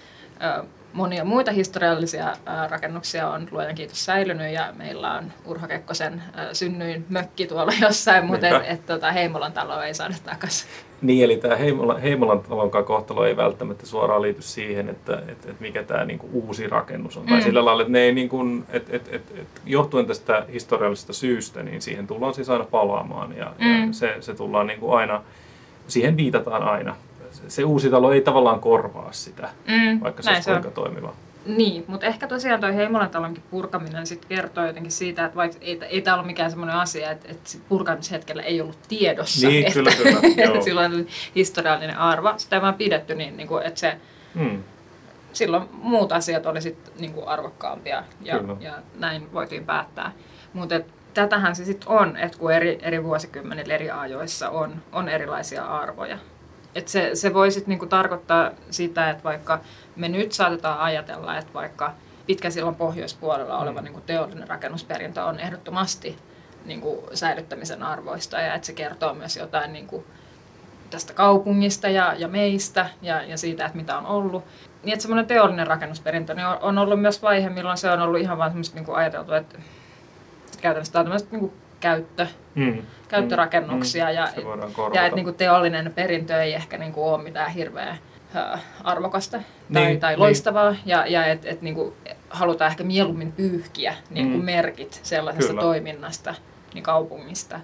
[0.96, 2.32] monia muita historiallisia
[2.68, 8.48] rakennuksia on luojan kiitos säilynyt ja meillä on Urho Kekkosen synnyin mökki tuolla jossain, mutta
[8.48, 10.68] et, et, tota, Heimolan talo ei saada takaisin.
[11.02, 15.62] Niin, eli tämä Heimolan, Heimolan talonkaan kohtalo ei välttämättä suoraan liity siihen, että, että, että
[15.62, 17.22] mikä tämä niinku uusi rakennus on.
[17.22, 17.28] Mm.
[17.28, 21.62] Tai sillä lailla, että ne ei niinku, että, että, että, että johtuen tästä historiallisesta syystä,
[21.62, 23.36] niin siihen tullaan siis aina palaamaan.
[23.36, 23.86] Ja, mm.
[23.86, 25.22] ja se, se tullaan niinku aina,
[25.88, 26.96] siihen viitataan aina.
[27.48, 31.12] Se, uusi talo ei tavallaan korvaa sitä, Mm, vaikka se olisi kuinka toimiva.
[31.46, 35.80] Niin, mutta ehkä tosiaan toi Heimolan talonkin purkaminen sit kertoo jotenkin siitä, että vaikka ei,
[35.88, 39.72] ei tämä ollut mikään semmoinen asia, että, että sit purkamishetkellä ei ollut tiedossa, Niin, että,
[39.74, 42.34] kyllä, kyllä, että sillä on historiallinen arvo.
[42.36, 43.96] Sitä ei vaan pidetty niin, niin kuin, että se,
[44.34, 44.62] Mm.
[45.32, 48.56] silloin muut asiat oli sit, niin kuin arvokkaampia ja, Kyllä.
[48.60, 50.12] ja näin voitiin päättää.
[50.52, 50.80] Mutta
[51.14, 56.18] tätähän se sitten on, että kun eri, eri vuosikymmenillä eri ajoissa on, on erilaisia arvoja.
[56.76, 59.60] Et se, se voi sitten niinku tarkoittaa sitä, että vaikka
[59.96, 61.92] me nyt saatetaan ajatella, että vaikka
[62.26, 63.84] pitkä sillan pohjoispuolella oleva Mm.
[63.84, 66.18] niinku teollinen rakennusperintö on ehdottomasti
[66.64, 70.04] niinku säilyttämisen arvoista ja että se kertoo myös jotain niinku
[70.90, 74.44] tästä kaupungista ja, ja meistä ja, ja siitä, että mitä on ollut.
[74.82, 78.20] Niin että semmoinen teollinen rakennusperintö niin on, on ollut myös vaihe, milloin se on ollut
[78.20, 79.58] ihan vaan semmoista niin kuin ajateltu, että
[80.60, 81.52] käytännössä tämä on tämmöistä niin kuin
[81.90, 82.82] käyttö, Mm.
[83.08, 85.04] käyttörakennuksia ja, voidaan ja korvata.
[85.04, 87.96] että niin kuin teollinen perintö ei ehkä niin kuin ole mitään hirveä
[88.84, 89.40] arvokasta
[89.72, 90.20] tai, Niin, tai niin.
[90.20, 91.92] loistavaa ja, ja että et, niin kuin
[92.30, 94.44] halutaan ehkä mieluummin pyyhkiä niin kuin Mm.
[94.44, 95.62] merkit sellaisesta Kyllä.
[95.62, 96.34] toiminnasta
[96.74, 97.60] niin kaupungista,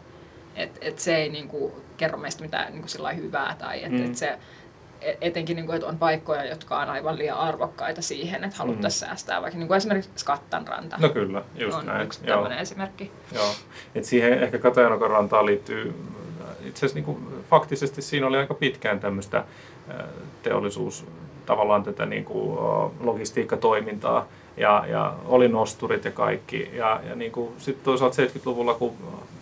[0.56, 4.04] että et se ei niin kuin kerro meistä mitään niin lailla hyvää tai että Mm.
[4.04, 4.38] et se
[5.21, 9.43] etenkin niin kuin, että on paikkoja, jotka on aivan liian arvokkaita siihen, että haluttaisiin säästää,
[9.43, 11.03] vaikka niin kuin esimerkiksi Skattanranta Mm.
[11.03, 12.03] No kyllä, just on näin.
[12.07, 12.37] yksi Joo.
[12.37, 13.11] tämmöinen esimerkki.
[13.35, 13.51] Joo.
[13.95, 15.95] Et siihen ehkä Katajanokan rantaan liittyy,
[16.65, 19.45] itse asiassa niin faktisesti siinä oli aika pitkään tämmöistä
[19.88, 20.05] ää,
[20.43, 21.07] teollisuus,
[21.47, 26.71] tavallaan tätä niin kuin, ää, logistiikkatoimintaa ja, ja oli nosturit ja kaikki.
[26.73, 28.93] Ja, ja niin kuin, sitten toisaalta 70-luvulla, kun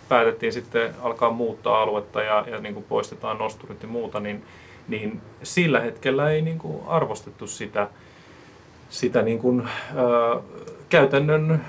[0.09, 4.43] päätettiin sitten alkaa muuttaa aluetta ja, ja niin kuin poistetaan nosturit ja muuta, niin,
[4.87, 7.87] niin sillä hetkellä ei niin kuin arvostettu sitä,
[8.89, 10.41] sitä niin kuin, ää,
[10.89, 11.61] käytännön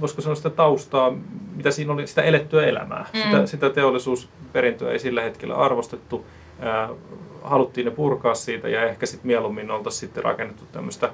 [0.00, 1.12] voisiko sanoa sitä taustaa,
[1.56, 3.06] mitä siinä oli, sitä elettyä elämää.
[3.14, 3.20] Mm.
[3.22, 6.26] Sitä, sitä teollisuusperintöä ei sillä hetkellä arvostettu.
[6.60, 6.88] Ää,
[7.42, 11.10] haluttiin ne purkaa siitä ja ehkä sitten mieluummin oltaisiin sitten rakennettu tämmöistä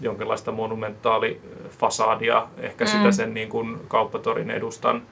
[0.00, 2.88] jonkinlaista monumentaalifasadia, ehkä Mm.
[2.88, 5.02] sitä sen niin kuin kauppatorin edustan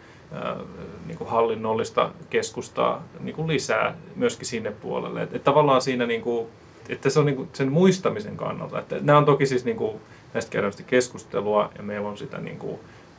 [1.07, 5.23] niin kuin hallinnollista keskustaa niin kuin lisää myöskin sinne puolelle.
[5.23, 6.47] Et, et tavallaan siinä, niin kuin,
[6.89, 8.79] että se on niin kuin sen muistamisen kannalta.
[8.79, 10.01] Että nämä on toki siis niin kuin,
[10.35, 12.79] näistä käydään keskustelua ja meillä on sitä niin kuin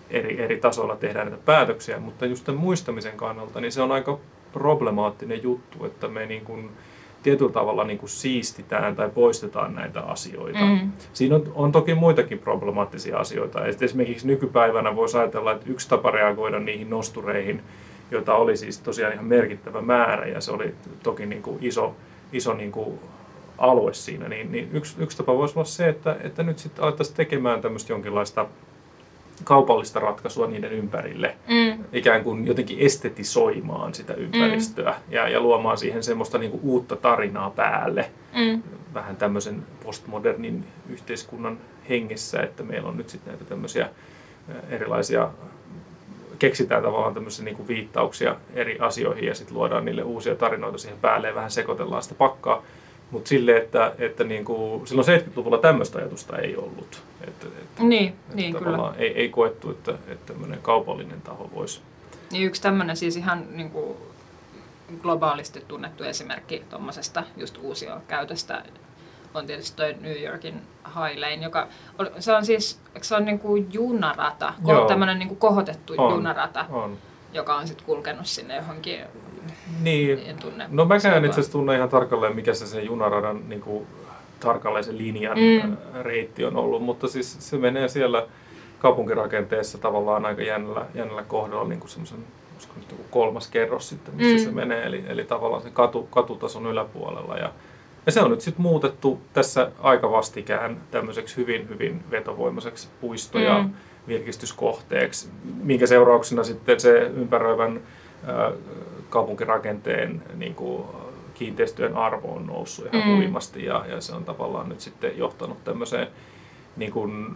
[0.10, 4.20] eri, eri tasoilla tehdään näitä päätöksiä, mutta just tämän muistamisen kannalta niin se on aika
[4.54, 6.70] problemaattinen juttu, että me niin kuin
[7.24, 10.66] tietyllä tavalla niin kuin siistitään tai poistetaan näitä asioita.
[10.66, 10.92] Mm.
[11.14, 13.66] Siinä on, on toki muitakin problemaattisia asioita.
[13.66, 17.62] Et Esimerkiksi nykypäivänä voisi ajatella, että yksi tapa reagoida niihin nostureihin,
[18.12, 21.96] joita oli siis tosiaan ihan merkittävä määrä ja se oli toki niin kuin iso,
[22.34, 23.00] iso niin kuin
[23.58, 27.18] alue siinä, niin, niin yksi, yksi tapa voisi olla se, että, että nyt sitten alettaisiin
[27.18, 28.46] tekemään tämmöistä jonkinlaista
[29.44, 31.84] kaupallista ratkaisua niiden ympärille, Mm.
[31.94, 37.50] ikään kuin jotenkin estetisoimaan sitä ympäristöä ja, ja luomaan siihen semmoista niin kuin uutta tarinaa
[37.50, 38.64] päälle Mm.
[38.94, 41.58] vähän tämmöisen postmodernin yhteiskunnan
[41.90, 43.90] hengessä, että meillä on nyt sitten näitä tämmöisiä ä,
[44.70, 45.30] erilaisia,
[46.40, 51.00] keksitään tavallaan tämmöisiä niin kuin viittauksia eri asioihin ja sitten luodaan niille uusia tarinoita siihen
[51.00, 52.64] päälle ja vähän sekoitellaan sitä pakkaa.
[53.12, 57.04] Mutta sille, että, että niin kuin, silloin 70-luvulla tämmöistä ajatusta ei ollut.
[57.28, 58.94] Että, että, Niin, että niin kyllä.
[58.98, 61.82] Ei, ei koettu, että, että tämmöinen kaupallinen taho voisi.
[62.32, 63.98] Niin yksi tämmöinen siis ihan niin kuin
[65.02, 68.64] globaalisti tunnettu esimerkki tuommoisesta just uusion käytöstä
[69.34, 71.68] on tietysti toi New Yorkin High Lane, joka
[71.98, 74.54] oli, se on siis, se on niin kuin junarata,
[74.88, 76.12] tämmöinen niin kuin kohotettu On.
[76.12, 76.98] junarata, On.
[77.34, 79.00] joka on sitten kulkenut sinne johonkin,
[79.82, 80.66] Niin, en tunne.
[80.72, 81.26] No mäkään seutua.
[81.26, 83.88] itse asiassa tunne ihan tarkalleen, mikä se, se junaradan niin kuin,
[84.40, 85.70] tarkalleen se linjan Mm.
[85.70, 85.78] mm.
[86.02, 88.26] reitti on ollut, mutta siis se menee siellä
[88.80, 92.20] kaupunkirakenteessa tavallaan aika jännällä, jännällä kohdalla niin kuin semmoisen
[92.76, 94.50] nyt kolmas kerros sitten, missä Mm.
[94.50, 97.38] se menee, eli, eli tavallaan se katu, katutason yläpuolella.
[97.38, 97.52] Ja,
[98.06, 103.64] ja se on nyt sitten muutettu tässä aika vastikään tämmöiseksi hyvin, hyvin vetovoimaiseksi puisto- ja
[103.64, 103.70] Mm.
[104.08, 105.30] virkistyskohteeksi,
[105.64, 107.82] minkä seurauksena sitten se ympäröivän
[108.28, 108.52] ää,
[109.10, 110.84] kaupunkirakenteen niin kuin,
[111.34, 113.12] kiinteistöjen arvo on noussut ihan Mm.
[113.12, 113.18] mm.
[113.18, 116.08] huimasti ja, ja se on tavallaan nyt sitten johtanut tämmöiseen
[116.78, 117.36] niin kuin,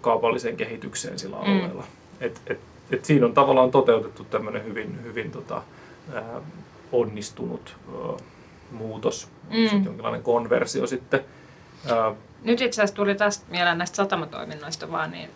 [0.00, 1.42] kaupalliseen kehitykseen sillä Mm.
[1.42, 1.84] alueella.
[2.20, 5.62] Et, et, et siinä on tavallaan toteutettu tämmöinen hyvin, hyvin tota,
[6.14, 6.40] ää,
[6.92, 7.96] onnistunut ö,
[8.70, 9.56] muutos, Mm.
[9.56, 9.84] mm.
[9.84, 11.24] jonkinlainen konversio sitten.
[11.90, 15.30] Ää, Nyt itse asiassa tuli tästä mieleen näistä satamatoiminnoista vaan niin,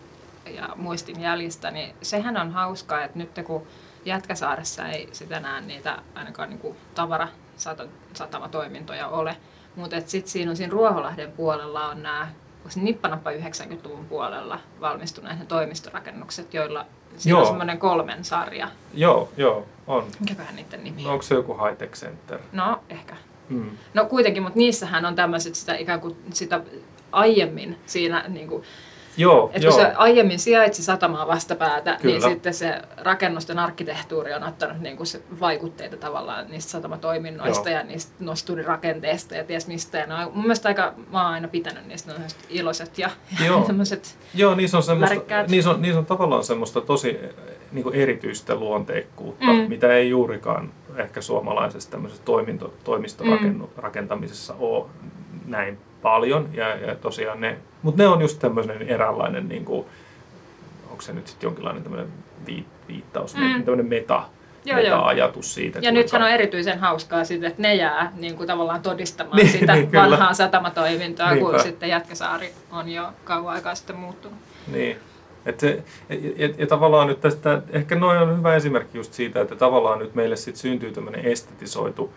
[0.45, 3.63] ja muistin jäljistä, niin sehän on hauskaa, että nyt kun
[4.05, 9.37] Jätkäsaaressa ei sitä enää niitä ainakaan niin tavarasatamatoimintoja ole,
[9.75, 12.27] mutta sitten siinä on siinä Ruoholahden puolella on nämä
[12.75, 16.85] nippanappa 90-luvun puolella valmistuneet ne toimistorakennukset, joilla
[17.17, 18.67] siinä on semmoinen kolmen sarja.
[18.93, 20.03] joo, joo, on.
[20.19, 21.13] Mikäköhän niiden nimi No, on?
[21.13, 22.39] onko se joku high-tech center?
[22.51, 23.15] No, ehkä.
[23.49, 23.69] Mm.
[23.93, 26.61] No kuitenkin, mutta niissähän on tämmöiset sitä ikään kuin sitä
[27.11, 28.63] aiemmin siinä niin kuin,
[29.17, 29.73] Joo, Et joo.
[29.73, 32.19] kun se aiemmin sijaitsi satamaa vastapäätä, Kyllä.
[32.19, 37.79] niin sitten se rakennusten arkkitehtuuri on ottanut niin kuin se vaikutteita tavallaan niistä satamatoiminnoista Joo.
[37.79, 39.97] ja niistä nosturirakenteista ja ties mistä.
[39.97, 42.97] Ja ne on mun mielestä aika, mä oon aina pitänyt niistä, ne on sellaiset iloiset
[42.97, 43.09] ja
[43.45, 43.65] Joo.
[43.67, 45.15] semmoiset, Joo, niissä on, semmoista,
[45.47, 47.29] niissä on, niissä on tavallaan semmoista tosi eh,
[47.71, 49.51] niin kuin erityistä luonteikkuutta, Mm.
[49.51, 49.69] mm.
[49.69, 54.59] mitä ei juurikaan ehkä suomalaisessa tämmöisessä toiminto, toimistorakentamisessa mm.
[54.61, 54.85] ole
[55.45, 56.49] näin paljon.
[56.53, 59.85] Ja, ja tosiaan ne, mutta ne on just tämmöinen eräänlainen, niin kuin,
[60.89, 62.07] onko se nyt sitten jonkinlainen tämmöinen
[62.47, 63.41] vii- viittaus, Mm.
[63.43, 63.63] mm.
[63.63, 64.23] tämmöinen meta,
[64.65, 64.83] Joo, joo.
[64.97, 65.79] meta-ajatus siitä.
[65.81, 69.73] Ja nythän on erityisen hauskaa siitä, että ne jää niin kuin tavallaan todistamaan Niin, sitä
[69.75, 70.03] niin, kyllä.
[70.09, 71.63] vanhaa satamatoimintaa, kun Niinpä.
[71.63, 74.37] sitten Jätkäsaari on jo kauan aikaa sitten muuttunut.
[74.71, 74.97] Niin.
[75.45, 76.15] Et se, ja,
[76.47, 80.15] ja, ja, tavallaan nyt tästä, ehkä noin on hyvä esimerkki just siitä, että tavallaan nyt
[80.15, 82.13] meille sit syntyy tämmöinen estetisoitu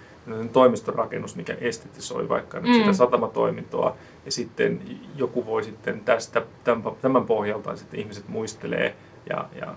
[0.52, 2.74] toimistorakennus, mikä estetisoi vaikka nyt Mm.
[2.74, 4.80] sitä satamatoimintoa, ja sitten
[5.16, 6.42] joku voi sitten tästä,
[7.00, 8.94] tämän, pohjalta sitten ihmiset muistelee
[9.30, 9.74] ja, ja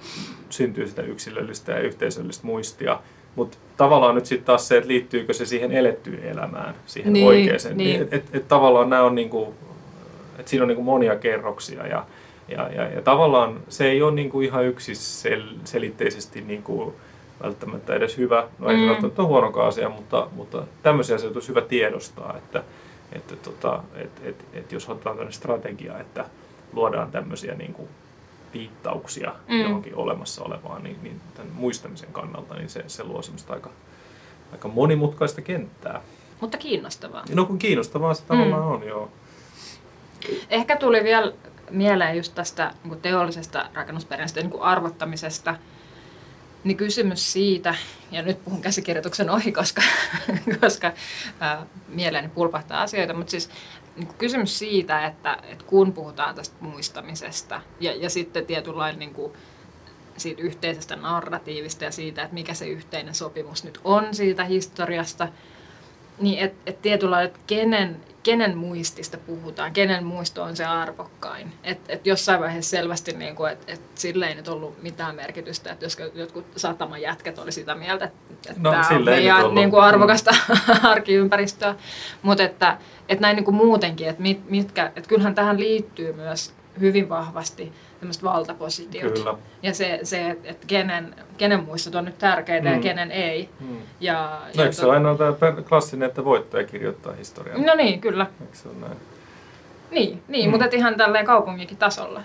[0.49, 2.99] syntyy sitä yksilöllistä ja yhteisöllistä muistia.
[3.35, 7.77] Mutta tavallaan nyt sitten taas se, että liittyykö se siihen elettyyn elämään, siihen Niin, oikeaan.
[7.77, 8.01] niin.
[8.01, 9.53] Et, et, et tavallaan nämä on niinku,
[10.39, 12.05] et siinä on niinku monia kerroksia ja,
[12.47, 16.95] ja, ja, ja tavallaan se ei ole niinku ihan yksiselitteisesti niinku
[17.43, 18.47] välttämättä edes hyvä.
[18.59, 18.81] No ei Mm.
[18.83, 22.63] se välttämättä ole huonokaan asia, mutta, mutta tämmöisiä asioita olisi hyvä tiedostaa, että,
[23.13, 26.25] että tota, et, et, et jos otetaan tämmöinen strategia, että
[26.73, 27.87] luodaan tämmöisiä niinku
[28.53, 29.55] viittauksia Mm.
[29.55, 29.61] mm.
[29.61, 33.69] johonkin olemassa olevaan, niin, niin tämän muistamisen kannalta niin se, se luo semmoista aika,
[34.51, 36.01] aika monimutkaista kenttää.
[36.41, 37.23] Mutta kiinnostavaa.
[37.35, 39.09] No kun kiinnostavaa se tavallaan on, joo.
[40.49, 41.33] Ehkä tuli vielä
[41.69, 45.55] mieleen just tästä niin kuin teollisesta rakennusperinnöstä niin kuin arvottamisesta,
[46.63, 47.75] niin kysymys siitä,
[48.11, 49.81] ja nyt puhun käsikirjoituksen ohi, koska,
[50.61, 50.91] koska
[51.39, 53.49] ää, mieleeni pulpahtaa asioita, mutta siis
[53.95, 59.33] niin kysymys siitä, että, että kun puhutaan tästä muistamisesta ja, ja sitten tietynlainen niin kuin,
[60.17, 65.27] siitä yhteisestä narratiivista ja siitä, että mikä se yhteinen sopimus nyt on siitä historiasta,
[66.19, 71.53] niin että et tietyllä lailla, että kenen, kenen muistista puhutaan, kenen muisto on se arvokkain.
[71.63, 75.85] Että et jossain vaiheessa selvästi, niin että et sille ei nyt ollut mitään merkitystä, että
[75.85, 80.35] jos jotkut sataman jätkät oli sitä mieltä, että No, tämä on meidän niin kuin arvokasta
[80.83, 81.75] arkiympäristöä.
[82.21, 82.77] Mutta että,
[83.09, 87.73] että näin niin kuin muutenkin, että, mit, mitkä, että kyllähän tähän liittyy myös hyvin vahvasti
[88.01, 89.13] tämmöiset valtapositiot.
[89.13, 89.33] Kyllä.
[89.63, 92.75] Ja se, se että et kenen, kenen muistot on nyt tärkeitä mm.
[92.75, 93.49] ja kenen ei.
[93.59, 93.77] Mm.
[93.99, 97.57] Ja, No ja eikö se to- ole aina tämä klassinen, että voittaja kirjoittaa historiaa?
[97.57, 98.25] No niin, kyllä.
[98.41, 98.97] Eikö se ole näin?
[99.91, 100.51] Niin, niin Mm.
[100.51, 102.21] mutta ihan tälleen kaupunginkin tasolla.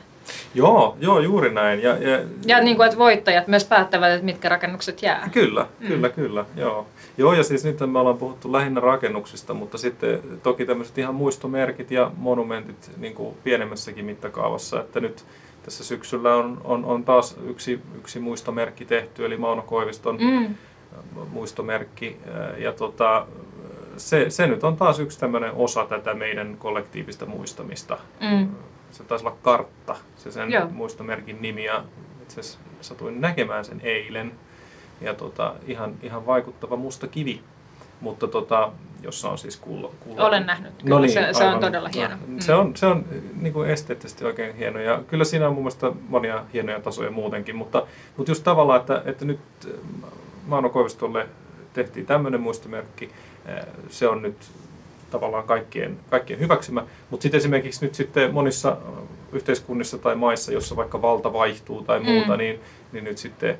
[0.54, 1.82] Joo, joo, juuri näin.
[1.82, 5.28] Ja, ja, Ja niin kuin, että voittajat myös päättävät, että mitkä rakennukset jää.
[5.32, 5.86] Kyllä, Mm.
[5.88, 6.86] kyllä, kyllä, joo.
[7.18, 11.90] Joo, ja siis nyt me ollaan puhuttu lähinnä rakennuksista, mutta sitten toki tämmöiset ihan muistomerkit
[11.90, 15.24] ja monumentit niin kuin pienemmässäkin mittakaavassa, että nyt
[15.66, 20.54] tässä syksyllä on, on, on taas yksi, yksi muistomerkki tehty, eli Mauno Koiviston Mm.
[21.30, 22.16] muistomerkki.
[22.58, 23.26] Ja tota,
[23.96, 27.98] se, se nyt on taas yksi tämmöinen osa tätä meidän kollektiivista muistamista.
[28.20, 28.48] Mm.
[28.90, 30.68] Se taisi olla kartta, se sen Joo.
[30.70, 31.64] muistomerkin nimi.
[31.64, 31.84] Ja
[32.22, 34.32] itse asiassa satuin näkemään sen eilen.
[35.00, 37.40] Ja tota, ihan, ihan vaikuttava musta kivi.
[38.00, 38.72] Mutta tota,
[39.06, 39.90] jossa on siis kulla.
[40.18, 40.72] Olen nähnyt.
[40.84, 42.14] Kyllä, se, se on todella hieno.
[42.14, 42.38] No, Mm.
[42.40, 43.04] Se on, se on
[43.40, 47.56] niin kuin esteettisesti oikein hieno ja kyllä siinä on mun mielestä monia hienoja tasoja muutenkin,
[47.56, 47.86] mutta,
[48.16, 49.70] mutta just tavallaan, että, että nyt äh,
[50.46, 51.26] Mauno Koivistolle
[51.72, 53.10] tehtiin tämmöinen muistomerkki,
[53.48, 54.36] äh, se on nyt
[55.10, 58.76] tavallaan kaikkien, kaikkien hyväksymä, mutta sitten esimerkiksi nyt sitten monissa
[59.32, 62.38] yhteiskunnissa tai maissa, jossa vaikka valta vaihtuu tai muuta, Mm.
[62.38, 62.60] niin,
[62.92, 63.58] niin nyt sitten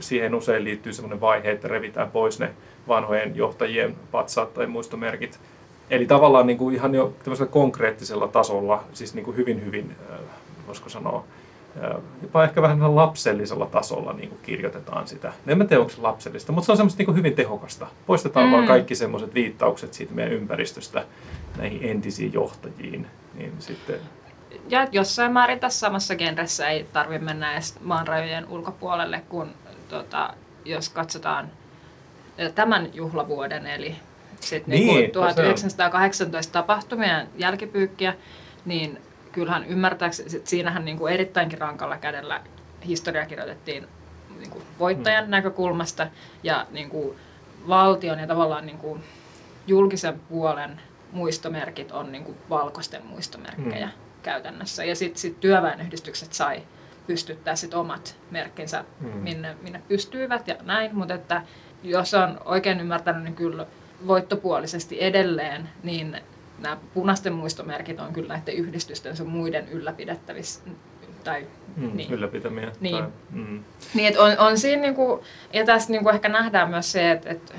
[0.00, 2.50] siihen usein liittyy semmoinen vaihe, että revitään pois ne
[2.88, 5.40] vanhojen johtajien patsaat tai muistomerkit.
[5.90, 10.18] Eli tavallaan niin kuin ihan jo tämmöisellä konkreettisella tasolla, siis niin kuin hyvin, hyvin, äh,
[10.66, 11.24] voisiko sanoa,
[11.84, 15.32] äh, jopa ehkä vähän lapsellisella tasolla niin kuin kirjoitetaan sitä.
[15.46, 17.86] En mä tiedä, onko se lapsellista, mutta se on semmoista niin kuin hyvin tehokasta.
[18.06, 18.52] Poistetaan Mm.
[18.52, 21.04] vaan kaikki semmoiset viittaukset siitä meidän ympäristöstä
[21.58, 23.96] näihin entisiin johtajiin, niin sitten
[24.68, 29.48] Ja jossain määrin tässä samassa genressä ei tarvitse mennä edes maan rajojen ulkopuolelle, kun
[29.88, 31.50] tota, jos katsotaan
[32.54, 33.96] tämän juhlavuoden, eli
[34.40, 35.10] sit Niin, niin, se on.
[35.12, 38.14] 1918 tapahtumien jälkipyykkiä,
[38.64, 38.98] niin
[39.32, 42.40] kyllähän ymmärtääkseni, sit siinähän niin kuin erittäinkin rankalla kädellä
[42.86, 43.86] historia kirjoitettiin
[44.38, 45.30] niin kuin voittajan Mm.
[45.30, 46.06] näkökulmasta
[46.42, 47.16] ja niin kuin
[47.68, 49.04] valtion ja tavallaan niin kuin
[49.66, 50.80] julkisen puolen
[51.12, 53.92] muistomerkit on niin kuin valkoisten muistomerkkejä Mm.
[54.22, 54.84] käytännössä.
[54.84, 56.62] Ja sitten sit työväenyhdistykset sai
[57.06, 59.06] pystyttää sit omat merkkinsä, Mm.
[59.08, 60.94] minne, minne pystyivät ja näin.
[60.96, 61.42] Mutta että
[61.84, 63.66] jos on oikein ymmärtänyt, niin kyllä
[64.06, 66.16] voittopuolisesti edelleen, niin
[66.58, 70.60] nämä punaisten muistomerkit on kyllä näiden yhdistysten sun muiden ylläpidettävissä.
[71.24, 72.12] Tai, mm, niin.
[72.12, 72.72] ylläpitämiä.
[72.80, 72.96] Niin.
[72.96, 73.64] Tai, mm.
[73.94, 77.54] Niin, että on, on siinä niinku, ja tässä niinku ehkä nähdään myös se, että, että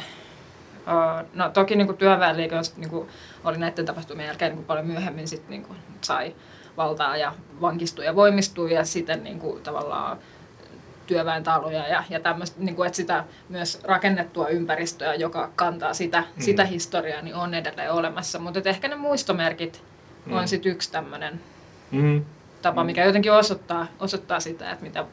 [1.34, 3.08] no toki niinku työväenliike niinku,
[3.44, 6.36] oli näiden tapahtumien jälkeen niinku paljon myöhemmin sit niinku sai
[6.78, 10.18] valtaa ja vankistui ja voimistui ja sitten niinku tavallaan
[11.08, 16.42] työväentaloja ja, ja tämmöistä, niinku, että sitä myös rakennettua ympäristöä, joka kantaa sitä, Mm.
[16.42, 18.40] sitä historiaa, niin on edelleen olemassa.
[18.40, 19.84] Mutta ehkä ne muistomerkit
[20.26, 20.34] Mm.
[20.34, 21.40] on sitten yksi tämmöinen
[21.92, 22.26] Mm.
[22.62, 22.86] tapa, Mm.
[22.86, 25.06] mikä jotenkin osoittaa, osoittaa sitä, että mitä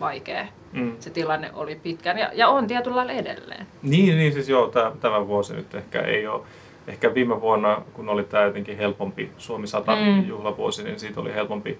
[0.00, 0.92] vaikea Mm.
[1.00, 3.66] se tilanne oli pitkään ja, ja on tietyllä lailla edelleen.
[3.82, 6.42] Niin, niin siis joo, tämä, tämä vuosi nyt ehkä ei ole,
[6.86, 10.26] ehkä viime vuonna, kun oli tämä jotenkin helpompi Suomi 100 Mm.
[10.28, 11.78] juhlavuosi, niin siitä oli helpompi,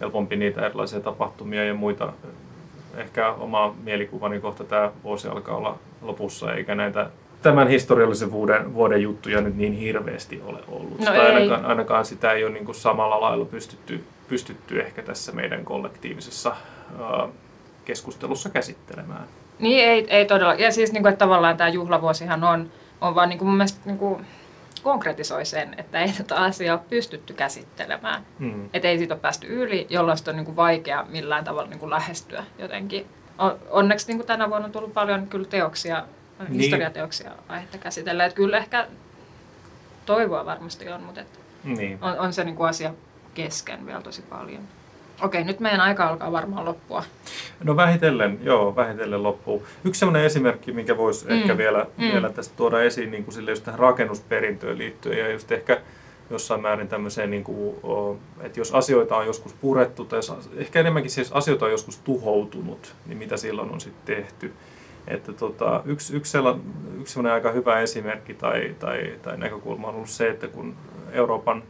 [0.00, 2.12] helpompi niitä erilaisia tapahtumia ja muita.
[2.96, 7.10] Ehkä oma mielikuvani kohta tämä vuosi alkaa olla lopussa, eikä näitä
[7.42, 10.98] tämän historiallisen vuoden, vuoden juttuja nyt niin hirveästi ole ollut.
[10.98, 11.34] No tai ei.
[11.34, 16.56] ainakaan, ainakaan sitä ei ole niin kuin samalla lailla pystytty, pystytty ehkä tässä meidän kollektiivisessa
[17.00, 17.28] ää,
[17.84, 19.24] keskustelussa käsittelemään.
[19.58, 20.54] Niin ei, ei todella.
[20.54, 22.70] Ja siis niin kuin, että tavallaan tämä juhlavuosihan on,
[23.00, 24.26] on vaan niin kuin mun mielestä niin kuin
[24.82, 28.26] konkretisoi sen, että ei tätä asiaa ole pystytty käsittelemään.
[28.38, 28.68] Mm.
[28.72, 31.78] Että ei siitä ole päästy yli, jolloin sitä on niin kuin vaikea millään tavalla niin
[31.80, 33.06] kuin lähestyä jotenkin.
[33.70, 36.04] Onneksi niin kuin tänä vuonna on tullut paljon kyllä teoksia,
[36.38, 36.52] Niin.
[36.52, 38.24] historiateoksia aihetta käsitellä.
[38.24, 38.86] Että kyllä ehkä
[40.06, 41.98] toivoa varmasti on, mutta että Niin.
[42.00, 42.94] on, on se niin kuin asia
[43.34, 44.62] kesken vielä tosi paljon.
[45.22, 47.04] Okei, nyt meidän aika alkaa varmaan loppua.
[47.64, 49.66] No vähitellen, joo, vähitellen loppuu.
[49.84, 52.12] Yksi sellainen esimerkki, minkä voisi Mm, ehkä vielä, mm.
[52.12, 55.80] vielä tästä tuoda esiin niin kuin sille just tähän rakennusperintöön liittyen ja just ehkä
[56.30, 57.76] jossain määrin tämmöiseen, niin kuin,
[58.40, 61.98] että jos asioita on joskus purettu tai jos, ehkä enemmänkin siis jos asioita on joskus
[61.98, 64.52] tuhoutunut, niin mitä silloin on sitten tehty.
[65.08, 66.62] Että tota, yksi, yksi, sellainen,
[67.00, 70.74] yksi sellainen aika hyvä esimerkki tai, tai, tai näkökulma on ollut se, että kun
[71.12, 71.62] Euroopan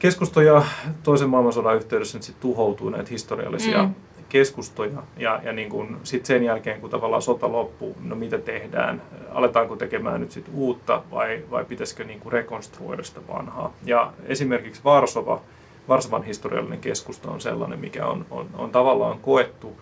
[0.00, 0.62] keskustoja
[1.02, 3.94] toisen maailmansodan yhteydessä nyt sit tuhoutuu näitä historiallisia Mm.
[4.28, 9.02] keskustoja ja, ja niin kun sit sen jälkeen, kun tavallaan sota loppuu, no mitä tehdään?
[9.32, 13.72] Aletaanko tekemään nyt sit uutta vai, vai pitäisikö niin kuin rekonstruoida sitä vanhaa?
[13.84, 15.40] Ja esimerkiksi Varsova,
[15.88, 19.76] Varsovan historiallinen keskusta on sellainen, mikä on, on, on tavallaan koettu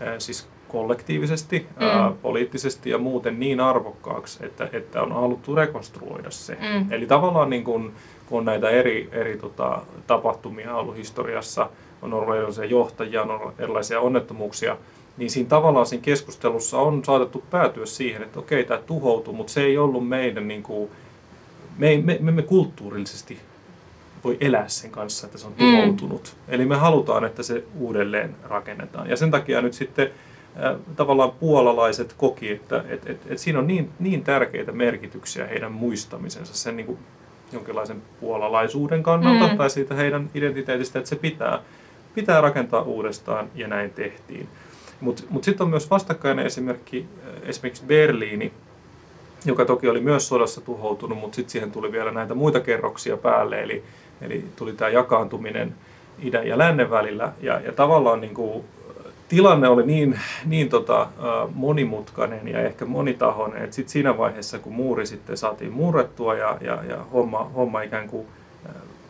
[0.00, 1.86] ää, siis kollektiivisesti, Mm.
[1.86, 6.54] ää, poliittisesti ja muuten niin arvokkaaksi, että, että on haluttu rekonstruoida se.
[6.60, 6.92] Mm.
[6.92, 7.92] Eli tavallaan niin kun,
[8.26, 11.70] kun on näitä eri, eri tota, tapahtumia ollut historiassa,
[12.02, 14.76] on ollut erilaisia johtajia, on ollut erilaisia onnettomuuksia,
[15.16, 19.62] niin siinä tavallaan siinä keskustelussa on saatettu päätyä siihen, että okei, tämä tuhoutui, mutta se
[19.62, 20.90] ei ollut meidän, niin kuin,
[21.78, 23.38] me, me, me emme kulttuurillisesti
[24.24, 25.58] voi elää sen kanssa, että se on Mm.
[25.58, 26.36] tuhoutunut.
[26.48, 29.10] Eli me halutaan, että se uudelleen rakennetaan.
[29.10, 30.10] Ja sen takia nyt sitten
[30.64, 35.72] äh, tavallaan puolalaiset koki, että et, et, et siinä on niin, niin tärkeitä merkityksiä heidän
[35.72, 36.98] muistamisensa, sen niin kuin
[37.54, 39.56] jonkinlaisen puolalaisuuden kannalta Mm.
[39.56, 41.62] tai siitä heidän identiteetistä, että se pitää,
[42.14, 44.48] pitää rakentaa uudestaan ja näin tehtiin.
[45.00, 48.52] Mutta mut, mut sitten on myös vastakkainen esimerkki, äh, esimerkiksi Berliini,
[49.44, 53.62] joka toki oli myös sodassa tuhoutunut, mutta sitten siihen tuli vielä näitä muita kerroksia päälle,
[53.62, 53.84] eli,
[54.20, 55.74] eli tuli tämä jakaantuminen
[56.22, 58.64] idän ja lännen välillä, ja, ja tavallaan niin kuin,
[59.28, 61.06] tilanne oli niin, niin tota,
[61.54, 66.84] monimutkainen ja ehkä monitahoinen, että sitten siinä vaiheessa, kun muuri sitten saatiin murrettua ja, ja,
[66.88, 68.26] ja homma, homma ikään kuin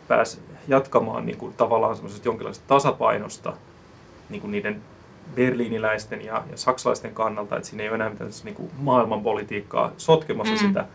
[0.07, 3.53] pääsi jatkamaan niin kuin, tavallaan semmoisesta jonkinlaisesta tasapainosta
[4.29, 4.81] niin kuin niiden
[5.35, 10.53] berliiniläisten ja, ja saksalaisten kannalta, että siinä ei ole enää mitään niin kuin maailmanpolitiikkaa sotkemassa
[10.53, 10.67] mm.
[10.67, 10.85] sitä,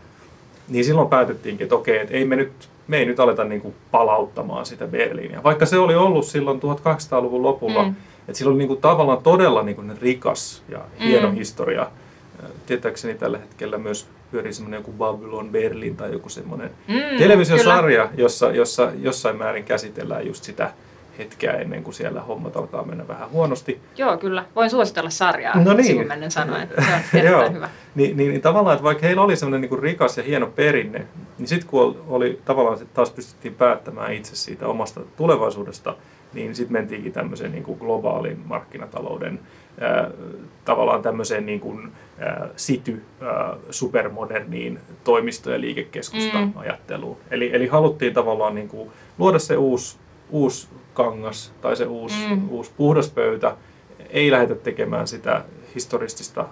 [0.69, 3.75] niin silloin päätettiinkin, että okei, että ei me nyt, me ei nyt aleta niin kuin
[3.91, 5.43] palauttamaan sitä Berliiniä.
[5.43, 7.95] Vaikka se oli ollut silloin 1800-luvun lopulla, Mm.
[8.21, 8.29] Mm.
[8.29, 11.33] että sillä oli niin kuin tavallaan todella niin kuin rikas ja hieno Mm.
[11.33, 11.37] mm.
[11.37, 11.87] historia.
[12.65, 18.51] Tietääkseni tällä hetkellä myös pyörii semmoinen joku Babylon Berlin tai joku semmoinen Mm, televisiosarja, jossa,
[18.51, 20.71] jossa jossain määrin käsitellään just sitä
[21.17, 23.79] hetkeä ennen kuin siellä hommat alkaa mennä vähän huonosti.
[23.97, 24.45] Joo, kyllä.
[24.55, 26.07] Voin suositella sarjaa No niin.
[26.07, 26.69] mennen sanoen.
[27.11, 27.49] Se on Joo.
[27.51, 27.69] hyvä.
[27.95, 31.05] Niin, niin, niin tavallaan, että vaikka heillä oli semmoinen niin rikas ja hieno perinne,
[31.37, 35.95] niin sitten kun ol- oli tavallaan sit taas pystyttiin päättämään itse siitä omasta tulevaisuudesta,
[36.33, 39.39] niin sitten mentiinkin tämmöiseen niin kuin globaalin markkinatalouden
[39.79, 40.11] ää,
[40.65, 46.51] tavallaan tämmöiseen niin kuin, ää, sity, ää, supermoderniin toimisto- ja liikekeskusta Mm.
[46.55, 47.17] ajatteluun.
[47.31, 49.97] Eli, eli haluttiin tavallaan niin kuin luoda se uusi,
[50.29, 52.49] uusi kangas tai se uusi, mm.
[52.49, 53.55] uusi puhdas pöytä.
[54.09, 55.43] Ei lähdetä tekemään sitä
[55.75, 56.45] historistista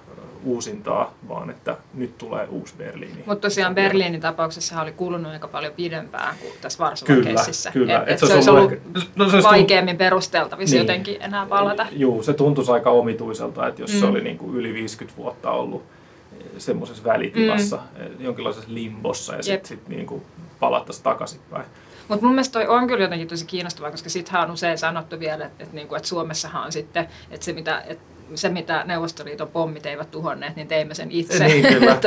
[0.44, 3.24] uusintaa, vaan että nyt tulee uusi Berliini.
[3.26, 7.72] Mutta tosiaan Berliinin tapauksessa oli kulunut aika paljon pidempään kuin tässä Varsovan keississä.
[7.72, 7.98] kyllä.
[7.98, 10.82] Et, Et et se se, olisi ollut ollut ehkä- no se olisi vaikeammin perusteltavissa Niin.
[10.84, 11.88] jotenkin enää palata.
[11.92, 14.00] Joo, se tuntuisi aika omituiselta, että jos mm.
[14.00, 15.84] se oli niin kuin yli 50 vuotta ollut
[16.58, 18.26] semmoisessa välitilassa, mm.
[18.26, 20.22] jonkinlaisessa limbossa ja sitten sit niin kuin
[20.60, 21.66] palattaisiin takaisinpäin.
[22.08, 25.46] Mutta mun mielestä toi on kyllä jotenkin tosi kiinnostavaa, koska sittenhän on usein sanottu vielä,
[25.46, 28.04] että, että, niinku, että Suomessahan on sitten, että se mitä, että
[28.36, 31.98] se mitä Neuvostoliiton pommit eivät tuhonneet, niin teimme sen itse Niin, kyllä.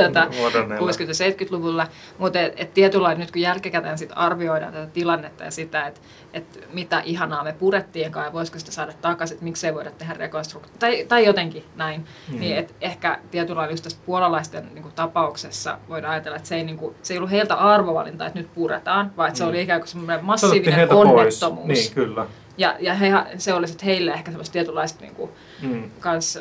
[0.43, 0.91] Moderneilla.
[0.91, 1.87] 60-70-luvulla.
[2.19, 6.01] Mutta et, et tietyllä nyt kun jälkikäteen sit arvioidaan tätä tilannetta ja sitä, että
[6.33, 10.73] et mitä ihanaa me purettiinkaan ja voisiko sitä saada takaisin, että miksei voida tehdä rekonstruktio
[10.79, 12.41] tai, tai jotenkin näin, mm.
[12.41, 16.65] niin et ehkä tietyllä just tästä puolalaisten niin kuin, tapauksessa voidaan ajatella, että se ei,
[16.65, 19.51] niin kuin, se ei ollut heiltä arvovalinta, että nyt puretaan, vaan että se Mm.
[19.51, 21.67] oli ikään kuin semmoinen Se massiivinen onnettomuus.
[21.67, 21.79] Pois.
[21.79, 22.27] Niin, kyllä.
[22.63, 25.31] Ja, ja he, se oli sitten heille ehkä semmoista tietynlaista niin kuin,
[25.63, 25.91] Mm.
[26.01, 26.39] kans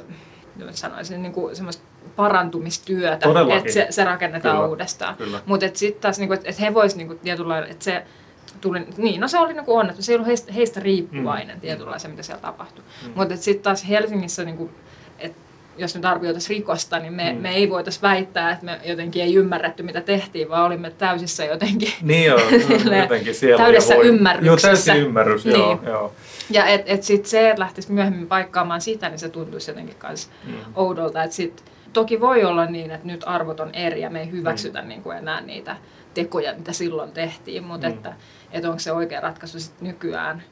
[0.65, 1.83] mä sanoisin, niin kuin semmoista
[2.15, 3.57] parantumistyötä, Todellakin.
[3.57, 5.15] että se, se rakennetaan Kyllä, uudestaan.
[5.45, 8.03] Mutta sitten taas, niinku, että et he vois niinku, tietyllä lailla, että se
[8.61, 11.99] tuli, niin no se oli niinku onnettu, se ei ollut heistä, heistä riippuvainen mm.
[11.99, 12.83] se, mitä siellä tapahtui.
[13.05, 13.11] Mm.
[13.15, 14.71] Mutta sitten taas Helsingissä, niinku,
[15.19, 15.37] että
[15.77, 17.41] jos nyt arvioitaisiin rikosta, niin me, mm.
[17.41, 21.93] me ei voitaisiin väittää, että me jotenkin ei ymmärretty, mitä tehtiin, vaan olimme täysissä jotenkin
[22.01, 22.39] Niin joo,
[22.79, 23.63] Silleen jotenkin siellä.
[23.63, 24.67] täydessä voi- ymmärryksessä.
[24.67, 25.75] Joo, täysin ymmärrys, joo.
[25.75, 25.87] Niin.
[25.87, 26.13] joo.
[26.49, 30.29] Ja et, et sit se, että lähtisi myöhemmin paikkaamaan sitä, niin se tuntuisi jotenkin kans
[30.47, 30.53] mm.
[30.75, 31.23] oudolta.
[31.23, 31.63] Et sit,
[31.93, 34.87] toki voi olla niin, että nyt arvot on eri ja me ei hyväksytä mm.
[34.87, 35.75] niin kuin enää niitä
[36.13, 37.93] tekoja, mitä silloin tehtiin, mutta Mm.
[37.93, 37.97] mm.
[37.97, 38.13] että,
[38.51, 40.43] että onko se oikea ratkaisu sit nykyään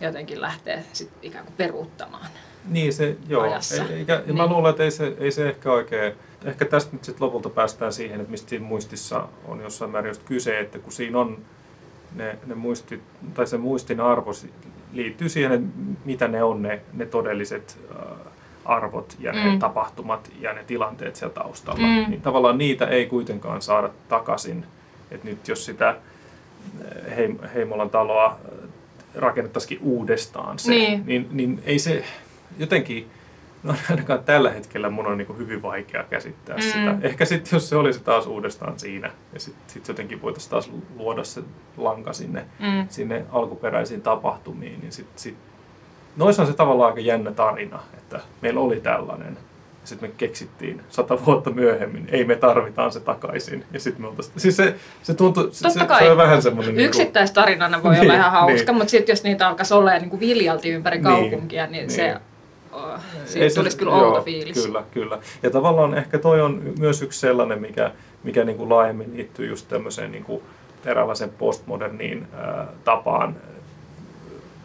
[0.00, 2.26] jotenkin lähteä sit ikään kuin peruuttamaan.
[2.68, 3.42] Niin se, joo.
[3.42, 3.82] ajassa.
[3.84, 4.52] Ei- Eikä, ja mä Niin.
[4.52, 6.12] luulen, että ei se, ei se ehkä oikein,
[6.44, 10.22] ehkä tästä nyt sitten lopulta päästään siihen, että mistä siinä muistissa on jossain määrin just
[10.24, 11.38] kyse, että kun siinä on
[12.14, 13.00] ne, ne muistit,
[13.34, 14.30] tai se muistin arvo
[14.92, 15.66] liittyy siihen, että
[16.04, 18.06] mitä ne on ne, ne todelliset äh,
[18.64, 19.58] arvot ja ne Mm.
[19.58, 21.80] tapahtumat ja ne tilanteet siellä taustalla.
[21.86, 22.10] Mm.
[22.10, 24.64] Niin tavallaan niitä ei kuitenkaan saada takaisin.
[25.10, 25.96] Että nyt jos sitä äh,
[27.18, 28.68] Heim- Heimolan taloa äh,
[29.14, 31.02] rakennettaisikin uudestaan se, Niin.
[31.06, 32.04] niin, niin ei se
[32.58, 33.10] jotenkin,
[33.62, 36.62] no ainakaan tällä hetkellä mun on niin kuin hyvin vaikea käsittää Mm.
[36.62, 36.94] sitä.
[37.02, 41.24] Ehkä sitten jos se olisi taas uudestaan siinä ja sitten sit jotenkin voitaisiin taas luoda
[41.24, 41.40] se
[41.76, 42.86] lanka sinne, Mm.
[42.88, 45.34] sinne alkuperäisiin tapahtumiin, niin sitten sit,
[46.16, 49.38] noissa se tavallaan aika jännä tarina, että meillä oli tällainen.
[49.82, 53.64] Ja sitten me keksittiin sata vuotta myöhemmin, ei me tarvitaan se takaisin.
[53.72, 56.74] Ja sitten me oltaisiin, siis se, se tuntuu, se, se, se on vähän semmoinen...
[56.74, 58.76] niinku- Yksittäistarinana voi Niin, olla ihan hauska, niin.
[58.78, 61.90] mutta sitten jos niitä alkaisi olla niin kuin viljalti ympäri Niin, kaupunkia, niin, niin.
[61.90, 62.16] se
[62.84, 64.64] Ei siitä se- tulisi kyllä outo fiilis.
[64.64, 65.18] Kyllä, kyllä.
[65.42, 67.90] Ja tavallaan ehkä toi on myös yksi sellainen, mikä,
[68.22, 70.42] mikä niin kuin laajemmin liittyy just tämmöiseen niin kuin
[70.84, 73.36] eräänlaiseen postmoderniin ää, tapaan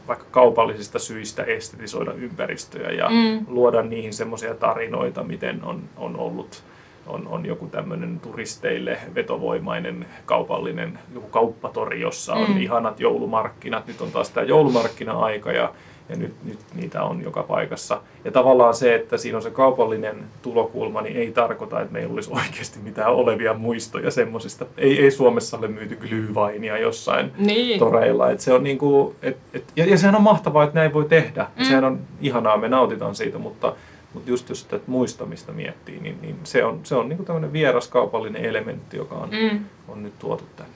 [0.07, 3.45] vaikka kaupallisista syistä estetisoida ympäristöjä ja Mm.
[3.47, 6.63] luoda niihin semmoisia tarinoita, miten on, on ollut
[7.07, 12.57] on, on joku tämmöinen turisteille vetovoimainen kaupallinen joku kauppatori, jossa on Mm.
[12.61, 13.87] ihanat joulumarkkinat.
[13.87, 15.73] Nyt on taas tämä joulumarkkina-aika ja,
[16.11, 18.01] ja nyt, nyt niitä on joka paikassa.
[18.25, 22.31] Ja tavallaan se, että siinä on se kaupallinen tulokulma, niin ei tarkoita, että meillä olisi
[22.33, 24.65] oikeasti mitään olevia muistoja semmoisista.
[24.77, 27.79] Ei, ei Suomessa ole myyty glühweinia jossain Niin.
[27.79, 28.31] toreilla.
[28.31, 31.47] Et se on niinku, et, et, ja, ja sehän on mahtavaa, että näin voi tehdä.
[31.57, 31.63] Mm.
[31.65, 33.75] Sehän on ihanaa, me nautitaan siitä, mutta,
[34.13, 37.87] mutta just jos sitä muistamista miettii, niin, niin se on, se on niinku tämmöinen vieras
[37.87, 39.59] kaupallinen elementti, joka on, mm.
[39.87, 40.73] On nyt tuotu tänne.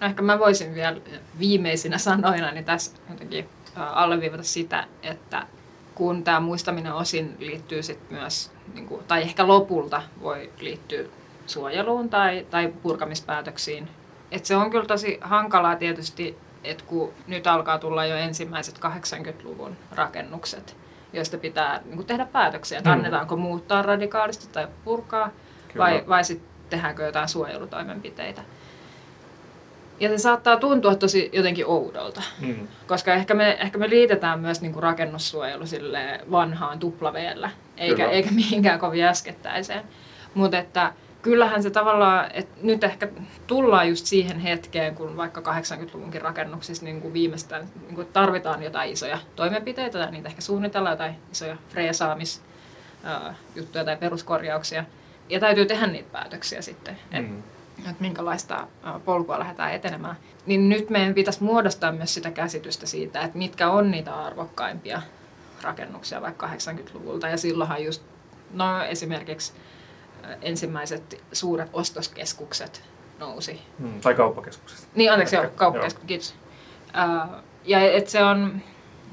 [0.00, 0.96] No ehkä mä voisin vielä
[1.38, 3.48] viimeisinä sanoina niin tässä jotenkin
[3.84, 5.46] alleviivata sitä, että
[5.94, 11.04] kun tämä muistaminen osin liittyy sit myös, niin kuin, tai ehkä lopulta voi liittyä
[11.46, 13.88] suojeluun tai, tai purkamispäätöksiin.
[14.32, 19.76] Et se on kyllä tosi hankalaa tietysti, että kun nyt alkaa tulla jo ensimmäiset 80-luvun
[19.92, 20.76] rakennukset,
[21.12, 22.96] joista pitää niin kuin tehdä päätöksiä, että Mm.
[22.96, 25.30] annetaanko muuttaa radikaalisti tai purkaa,
[25.72, 25.84] Kyllä.
[25.84, 28.42] vai, vai sitten tehdäänkö jotain suojelutoimenpiteitä.
[30.00, 32.68] Ja se saattaa tuntua tosi jotenkin oudolta, Mm.
[32.86, 38.10] koska ehkä me, ehkä me liitetään myös niin kuin rakennussuojelu sille vanhaan tuplaveellä, eikä, Kyllä.
[38.10, 39.82] eikä mihinkään kovin äskettäiseen.
[40.34, 40.92] Mutta että
[41.22, 43.08] kyllähän se tavallaan, että nyt ehkä
[43.46, 48.92] tullaan just siihen hetkeen, kun vaikka 80-luvunkin rakennuksissa niin kuin viimeistään niin kuin tarvitaan jotain
[48.92, 54.84] isoja toimenpiteitä, tai niitä ehkä suunnitellaan, jotain isoja freesaamisjuttuja tai peruskorjauksia.
[55.28, 57.42] Ja täytyy tehdä niitä päätöksiä sitten, Mm.
[57.90, 58.66] Että minkälaista
[59.04, 60.16] polkua lähdetään etenemään.
[60.46, 65.02] Niin nyt meidän pitäisi muodostaa myös sitä käsitystä siitä, että mitkä on niitä arvokkaimpia
[65.62, 67.28] rakennuksia vaikka 80-luvulta.
[67.28, 68.02] Ja silloinhan just,
[68.52, 69.52] no esimerkiksi
[70.42, 72.82] ensimmäiset suuret ostoskeskukset
[73.18, 73.62] nousi.
[73.78, 74.00] Mm.
[74.00, 74.86] Tai kauppakeskuksesta.
[74.94, 76.34] Niin, anteeksi, joo, kauppakeskukset, kiitos.
[76.96, 77.26] Ä,
[77.64, 78.62] ja et se on,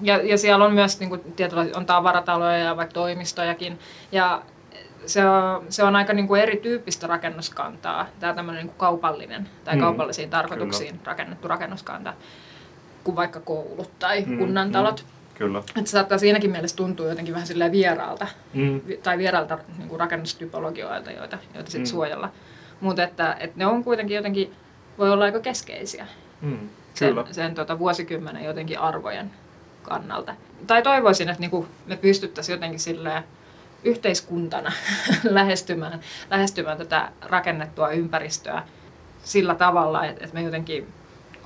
[0.01, 3.79] ja, ja siellä on myös niin kuin, tietyllä, on tavarataloja ja vaikka toimistojakin.
[4.11, 4.41] Ja
[5.05, 9.75] se on, se on aika niin kuin erityyppistä rakennuskantaa, tämä tämmöinen niin kuin kaupallinen tai
[9.75, 12.13] Mm, kaupallisiin tarkoituksiin rakennettu rakennuskanta,
[13.03, 15.05] kuin vaikka koulut tai Mm, kunnantalot.
[15.35, 15.59] Kyllä.
[15.59, 18.81] Että se saattaa siinäkin mielessä tuntua jotenkin vähän silleen vieraalta, Mm.
[18.87, 21.91] vi- tai vierailta niin kuin rakennustypologioilta, joita, joita sitten Mm.
[21.91, 22.29] suojella.
[22.81, 24.53] Mutta että, että ne on kuitenkin jotenkin,
[24.97, 26.07] voi olla aika keskeisiä
[26.41, 26.69] Mm.
[26.93, 27.25] sen, Kyllä.
[27.31, 29.31] sen tota, vuosikymmenen jotenkin arvojen
[29.83, 30.35] kannalta.
[30.67, 33.23] Tai toivoisin, että niinku me pystyttäisiin jotenkin silleen
[33.83, 34.71] yhteiskuntana
[35.23, 35.99] lähestymään,
[36.31, 38.63] lähestymään tätä rakennettua ympäristöä
[39.23, 40.87] sillä tavalla, että, me jotenkin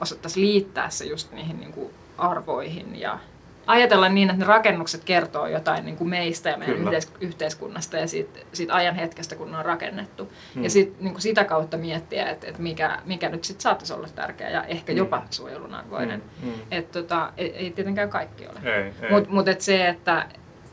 [0.02, 3.20] osattaisiin liittää se just niihin niinku arvoihin ja
[3.68, 6.90] ajatella niin, että ne rakennukset kertoo jotain niin kuin meistä ja meidän Kyllä.
[6.90, 10.32] yhteis- yhteiskunnasta ja siitä, siitä ajan hetkestä, kun ne on rakennettu.
[10.56, 10.64] Hmm.
[10.64, 14.08] Ja sit, niin kuin sitä kautta miettiä, että, että mikä, mikä nyt sitten saattaisi olla
[14.16, 14.98] tärkeä ja ehkä Hmm.
[14.98, 16.24] jopa suojelun arvoinen.
[16.44, 16.50] Mm.
[16.50, 16.54] Mm.
[16.72, 18.60] Et tota, ei, ei tietenkään kaikki ole.
[19.10, 20.26] Mutta mut et se, että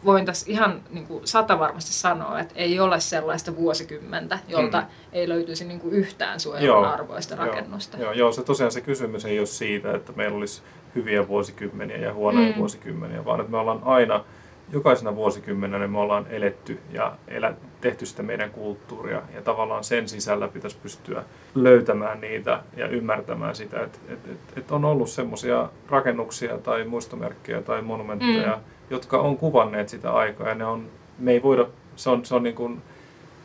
[0.04, 4.86] voin tässä ihan niin kuin sata varmasti sanoa, että ei ole sellaista vuosikymmentä, jolta mm.
[5.12, 7.98] ei löytyisi niin kuin yhtään suojelun arvoista rakennusta.
[7.98, 10.62] Joo, joo, se tosiaan se kysymys ei ole siitä, että meillä olisi
[10.94, 12.58] hyviä vuosikymmeniä ja huonoja mm.
[12.58, 14.24] vuosikymmeniä, vaan että me ollaan aina,
[14.72, 20.48] jokaisena vuosikymmenenä me ollaan eletty ja elä, tehty sitä meidän kulttuuria ja tavallaan sen sisällä
[20.48, 21.24] pitäisi pystyä
[21.54, 27.62] löytämään niitä ja ymmärtämään sitä, että, että, että, että on ollut semmoisia rakennuksia tai muistomerkkejä
[27.62, 28.73] tai monumentteja, mm.
[28.90, 31.66] Jotka on kuvanneet sitä aikaa ja ne on, me ei voida,
[31.96, 32.82] se on, se on niin kuin,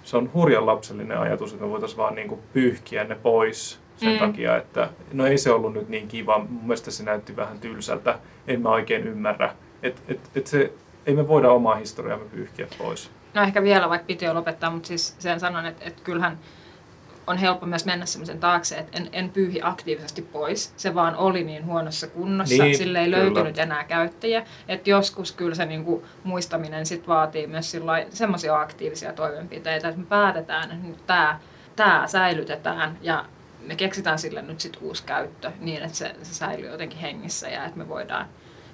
[0.03, 4.13] se on hurjan lapsellinen ajatus, että me voitaisiin vaan niin kuin pyyhkiä ne pois sen
[4.13, 4.19] mm.
[4.19, 8.19] takia, että no ei se ollut nyt niin kiva, mun mielestä se näytti vähän tylsältä,
[8.47, 9.55] en mä oikein ymmärrä.
[9.83, 10.73] Et, et, et se,
[11.05, 13.11] ei me voida omaa historiaamme pyyhkiä pois.
[13.33, 16.37] No ehkä vielä, vaikka piti jo lopettaa, mutta siis sen sanon, että, että kyllähän
[17.29, 20.73] on helppo myös mennä semmoisen taakse, että en, en pyyhi aktiivisesti pois.
[20.77, 23.17] Se vaan oli niin huonossa kunnossa, niin, sille ei kyllä.
[23.17, 24.45] löytynyt enää käyttäjiä.
[24.67, 27.77] Että joskus kyllä se niinku muistaminen sit vaatii myös
[28.09, 31.39] semmoisia aktiivisia toimenpiteitä, että me päätetään, että nyt tämä
[31.75, 33.25] tää säilytetään ja
[33.67, 37.65] me keksitään sille nyt sitten uusi käyttö niin, että se, se säilyy jotenkin hengissä ja
[37.65, 38.25] että me voidaan,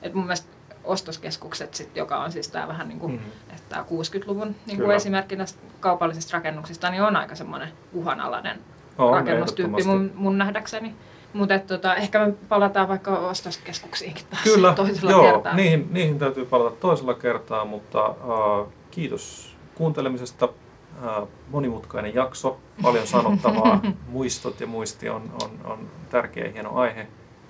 [0.01, 0.54] että mun mielestä
[0.85, 3.55] ostoskeskukset, sit, joka on siis tämä vähän niin kuin, mm-hmm.
[3.55, 8.59] että 60-luvun niin kuin esimerkki näistä kaupallisista rakennuksista, niin on aika semmoinen uhanalainen
[8.97, 10.95] on, rakennustyyppi mun, mun nähdäkseni.
[11.33, 15.53] Mutta tota, ehkä me palataan vaikka ostoskeskuksiinkin taas Kyllä, toisella joo, kertaa.
[15.53, 20.49] Niihin, niihin täytyy palata toisella kertaa, mutta uh, kiitos kuuntelemisesta.
[20.95, 27.07] Uh, monimutkainen jakso, paljon sanottavaa, muistot ja muisti on, on, on tärkeä ja hieno aihe,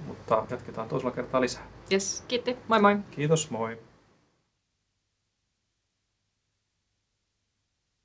[0.07, 1.63] mutta jatketaan toisella kertaa lisää.
[1.91, 2.55] Yes, kiitti.
[2.67, 2.95] Moi moi.
[3.11, 3.75] Kiitos, moi.